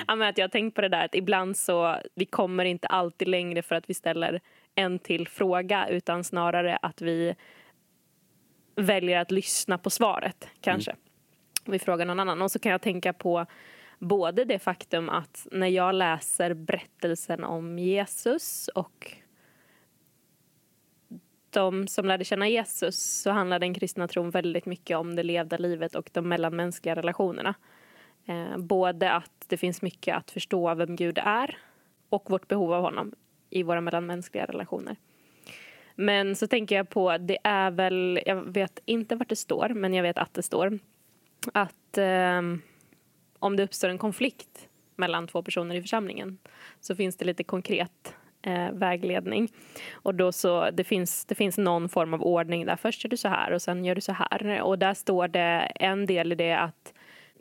[0.07, 0.21] Mm.
[0.29, 3.61] att jag har tänkt på det där att ibland så vi kommer inte alltid längre
[3.61, 4.41] för att vi ställer
[4.75, 7.35] en till fråga utan snarare att vi
[8.75, 10.91] väljer att lyssna på svaret kanske.
[10.91, 11.01] Mm.
[11.65, 12.41] Vi frågar någon annan.
[12.41, 13.45] Och så kan jag tänka på
[13.99, 19.15] både det faktum att när jag läser berättelsen om Jesus och
[21.49, 25.57] de som lärde känna Jesus så handlar den kristna tron väldigt mycket om det levda
[25.57, 27.55] livet och de mellanmänskliga relationerna.
[28.25, 31.57] Eh, både att det finns mycket att förstå av vem Gud är
[32.09, 33.13] och vårt behov av honom
[33.55, 34.95] i våra mellanmänskliga relationer.
[35.95, 39.93] Men så tänker jag på, det är väl, jag vet inte vart det står, men
[39.93, 40.79] jag vet att det står
[41.53, 42.41] att eh,
[43.39, 46.37] om det uppstår en konflikt mellan två personer i församlingen
[46.81, 49.51] så finns det lite konkret eh, vägledning.
[49.93, 52.75] Och då så, det, finns, det finns någon form av ordning där.
[52.75, 54.61] Först gör du så här och sen gör du så här.
[54.61, 56.93] Och där står det en del i det att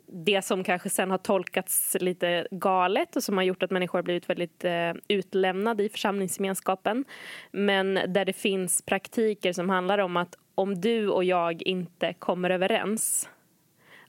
[0.07, 4.03] det som kanske sen har tolkats lite galet och som har gjort att människor har
[4.03, 7.05] blivit väldigt eh, utlämnade i församlingsgemenskapen.
[7.51, 12.49] Men där det finns praktiker som handlar om att om du och jag inte kommer
[12.49, 13.29] överens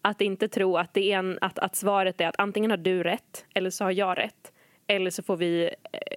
[0.02, 3.02] att inte tro att, det är en, att, att svaret är att antingen har du
[3.02, 4.52] rätt eller så har jag rätt.
[4.86, 5.70] Eller så får vi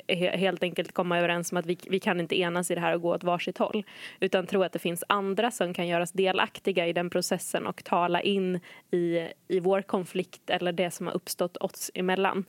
[0.08, 2.96] eh, helt enkelt komma överens om att vi, vi kan inte enas i det här
[2.96, 3.84] och gå åt varsitt håll.
[4.20, 8.22] Utan tro att det finns andra som kan göras delaktiga i den processen och tala
[8.22, 8.60] in
[8.92, 12.46] i, i vår konflikt eller det som har uppstått oss emellan.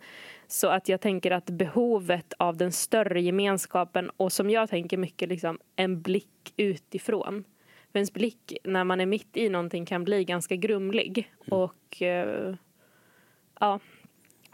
[0.46, 5.28] Så att jag tänker att behovet av den större gemenskapen och som jag tänker mycket
[5.28, 7.44] liksom en blick utifrån.
[7.92, 11.32] För ens blick när man är mitt i någonting kan bli ganska grumlig.
[11.48, 12.54] Och eh,
[13.60, 13.80] ja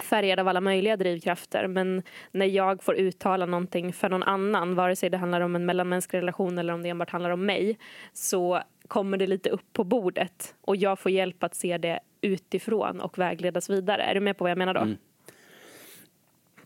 [0.02, 1.66] färgad av alla möjliga drivkrafter.
[1.66, 5.66] Men när jag får uttala någonting för någon annan, vare sig det handlar om en
[5.66, 7.78] mellanmänsklig relation eller om det enbart handlar om mig,
[8.12, 13.00] så kommer det lite upp på bordet och jag får hjälp att se det utifrån
[13.00, 14.02] och vägledas vidare.
[14.02, 14.80] Är du med på vad jag menar då?
[14.80, 14.96] Mm.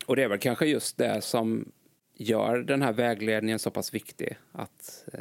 [0.05, 1.71] Och det är väl kanske just det som
[2.13, 4.37] gör den här vägledningen så pass viktig.
[4.51, 5.19] Att, eh,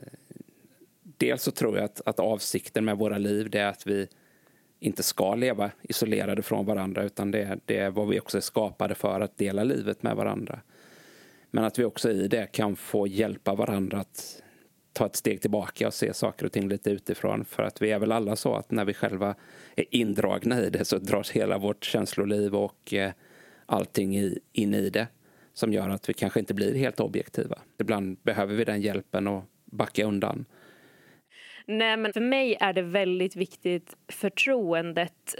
[1.02, 4.08] dels så tror jag att, att avsikten med våra liv är att vi
[4.80, 8.94] inte ska leva isolerade från varandra utan det, det är vad vi också är skapade
[8.94, 10.60] för, att dela livet med varandra.
[11.50, 14.42] Men att vi också i det kan få hjälpa varandra att
[14.92, 17.44] ta ett steg tillbaka och se saker och ting lite utifrån.
[17.44, 19.34] För att vi är väl alla så att när vi själva
[19.76, 23.12] är indragna i det så dras hela vårt känsloliv och eh,
[23.66, 25.06] allting i, in i det.
[25.52, 27.58] Som gör att vi kanske inte blir helt objektiva.
[27.78, 30.44] Ibland behöver vi den hjälpen och backa undan.
[31.66, 35.34] Nej, men för mig är det väldigt viktigt förtroendet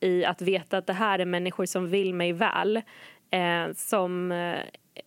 [0.00, 2.82] i att veta att det här är människor som vill mig väl.
[3.30, 4.58] Eh, som eh,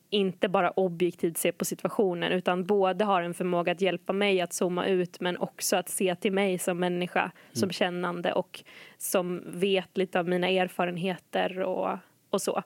[0.10, 4.54] inte bara objektivt ser på situationen utan både har en förmåga att hjälpa mig att
[4.54, 7.32] zooma ut men också att se till mig som människa, mm.
[7.54, 8.64] som kännande och
[8.98, 11.98] som vet lite av mina erfarenheter och,
[12.30, 12.64] och så.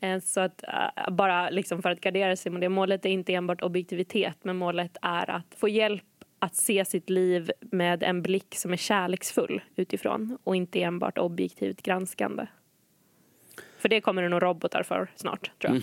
[0.00, 3.34] Eh, så att uh, bara liksom för att gardera sig mot det, målet är inte
[3.34, 6.04] enbart objektivitet men målet är att få hjälp
[6.44, 11.82] att se sitt liv med en blick som är kärleksfull utifrån och inte enbart objektivt
[11.82, 12.46] granskande.
[13.78, 15.70] För det kommer det nog robotar för snart, tror jag.
[15.70, 15.82] Mm.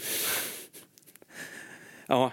[2.07, 2.31] Ja,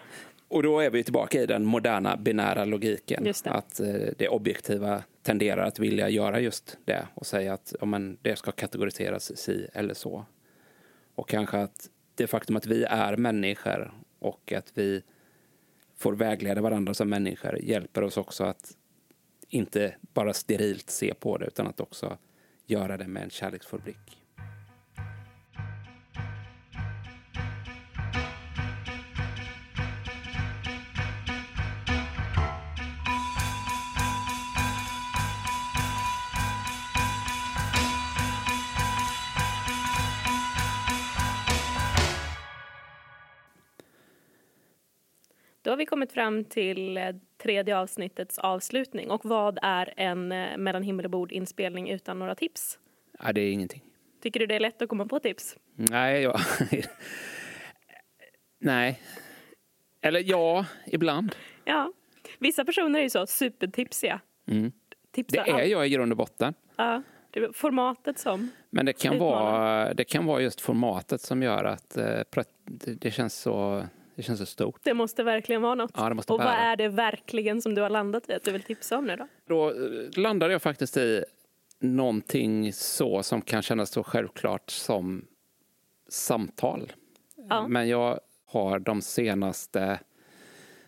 [0.49, 3.25] och då är vi tillbaka i den moderna binära logiken.
[3.25, 3.47] Det.
[3.47, 3.87] Att eh,
[4.19, 8.53] det objektiva tenderar att vilja göra just det och säga att ja, men det ska
[8.53, 10.25] kategoriseras si eller så.
[11.15, 15.03] Och kanske att det faktum att vi är människor och att vi
[15.99, 18.77] får vägleda varandra som människor hjälper oss också att
[19.49, 22.19] inte bara sterilt se på det utan att också
[22.67, 24.18] göra det med en kärleksfull blick.
[45.69, 47.03] Då har vi kommit fram till eh,
[47.43, 49.11] tredje avsnittets avslutning.
[49.11, 52.79] Och vad är en eh, Mellan himmel och bord inspelning utan några tips?
[53.23, 53.83] Ja, det är ingenting.
[54.23, 55.57] Tycker du det är lätt att komma på tips?
[55.75, 56.41] Nej, ja.
[58.59, 59.01] Nej.
[60.01, 61.37] Eller ja, ibland.
[61.65, 61.93] Ja.
[62.39, 64.21] Vissa personer är ju så supertipsiga.
[64.51, 64.73] Mm.
[65.15, 66.55] det är jag i grund och botten.
[66.77, 67.03] Ja,
[67.53, 72.21] formatet som Men det kan, vara, det kan vara just formatet som gör att eh,
[73.01, 73.87] det känns så
[74.19, 74.81] det känns så stort.
[74.83, 75.91] Det måste verkligen vara något.
[75.95, 78.99] Ja, och vad är det verkligen som du har landat i att du vill tipsa
[78.99, 79.29] om nu då?
[79.47, 81.25] Då eh, landade jag faktiskt i
[81.79, 85.25] någonting så som kan kännas så självklart som
[86.09, 86.93] samtal.
[87.49, 87.69] Ja.
[87.69, 90.01] Men jag har de senaste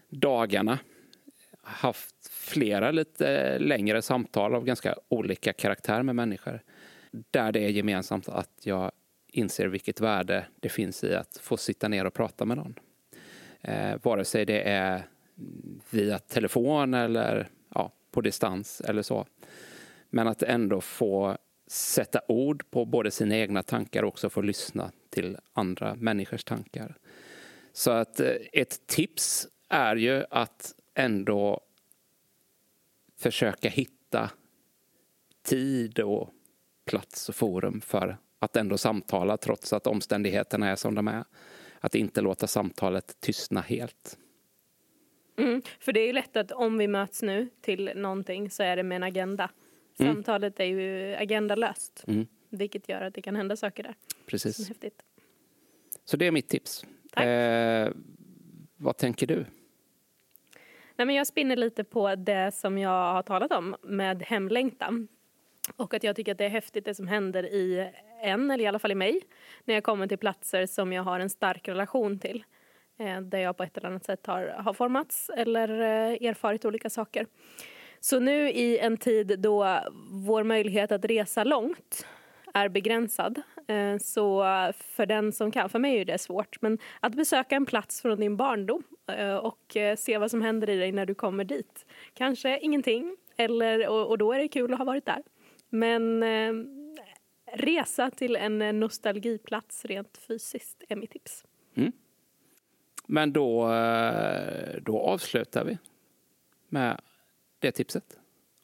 [0.09, 0.79] dagarna
[1.63, 6.63] haft flera lite längre samtal av ganska olika karaktär med människor.
[7.11, 8.93] Där det är gemensamt att jag
[9.29, 12.75] inser vilket värde det finns i att få sitta ner och prata med någon.
[13.63, 15.03] Eh, vare sig det är
[15.91, 19.27] via telefon eller ja, på distans eller så.
[20.11, 24.93] Men att ändå få sätta ord på både sina egna tankar och också få lyssna
[25.11, 26.97] till andra människors tankar.
[27.73, 31.61] Så att eh, ett tips är ju att ändå
[33.19, 34.31] försöka hitta
[35.43, 36.31] tid och
[36.85, 41.25] plats och forum för att ändå samtala trots att omständigheterna är som de är
[41.81, 44.19] att inte låta samtalet tystna helt.
[45.37, 48.77] Mm, för det är ju lätt att om vi möts nu till någonting så är
[48.77, 49.51] det med en agenda.
[49.99, 50.15] Mm.
[50.15, 52.05] Samtalet är ju agendalöst.
[52.07, 52.27] Mm.
[52.49, 53.95] Vilket gör att det kan hända saker där.
[54.27, 54.69] Precis.
[54.69, 55.03] häftigt.
[56.05, 56.85] Så det är mitt tips.
[57.11, 57.25] Tack.
[57.25, 57.93] Eh,
[58.77, 59.47] vad tänker du?
[60.97, 65.09] Nej, men jag spinner lite på det som jag har talat om med hemlängtan.
[65.77, 67.91] Och att jag tycker att det är häftigt det som händer i
[68.23, 69.21] en, eller i alla fall i mig,
[69.65, 72.45] när jag kommer till platser som jag har en stark relation till.
[72.99, 76.91] Eh, där jag på ett eller annat sätt har, har formats eller eh, erfarit olika
[76.91, 77.27] saker.
[78.01, 79.81] Så nu i en tid då
[80.11, 82.07] vår möjlighet att resa långt
[82.55, 83.43] är begränsad.
[83.69, 84.43] Eh, så
[84.75, 88.21] för den som kan, för mig är det svårt, men att besöka en plats från
[88.21, 88.83] din barndom
[89.13, 91.87] eh, och eh, se vad som händer i dig när du kommer dit.
[92.15, 95.23] Kanske ingenting, eller, och, då är det kul att ha varit där.
[95.71, 96.25] Men
[97.53, 101.45] resa till en nostalgiplats rent fysiskt är mitt tips.
[101.75, 101.93] Mm.
[103.07, 105.79] Men då, eh, då avslutar vi
[106.69, 107.01] med
[107.59, 108.19] det tipset.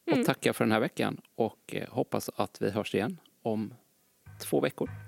[0.07, 0.25] Och mm.
[0.25, 3.75] tackar för den här veckan och eh, hoppas att vi hörs igen om
[4.43, 5.06] två veckor.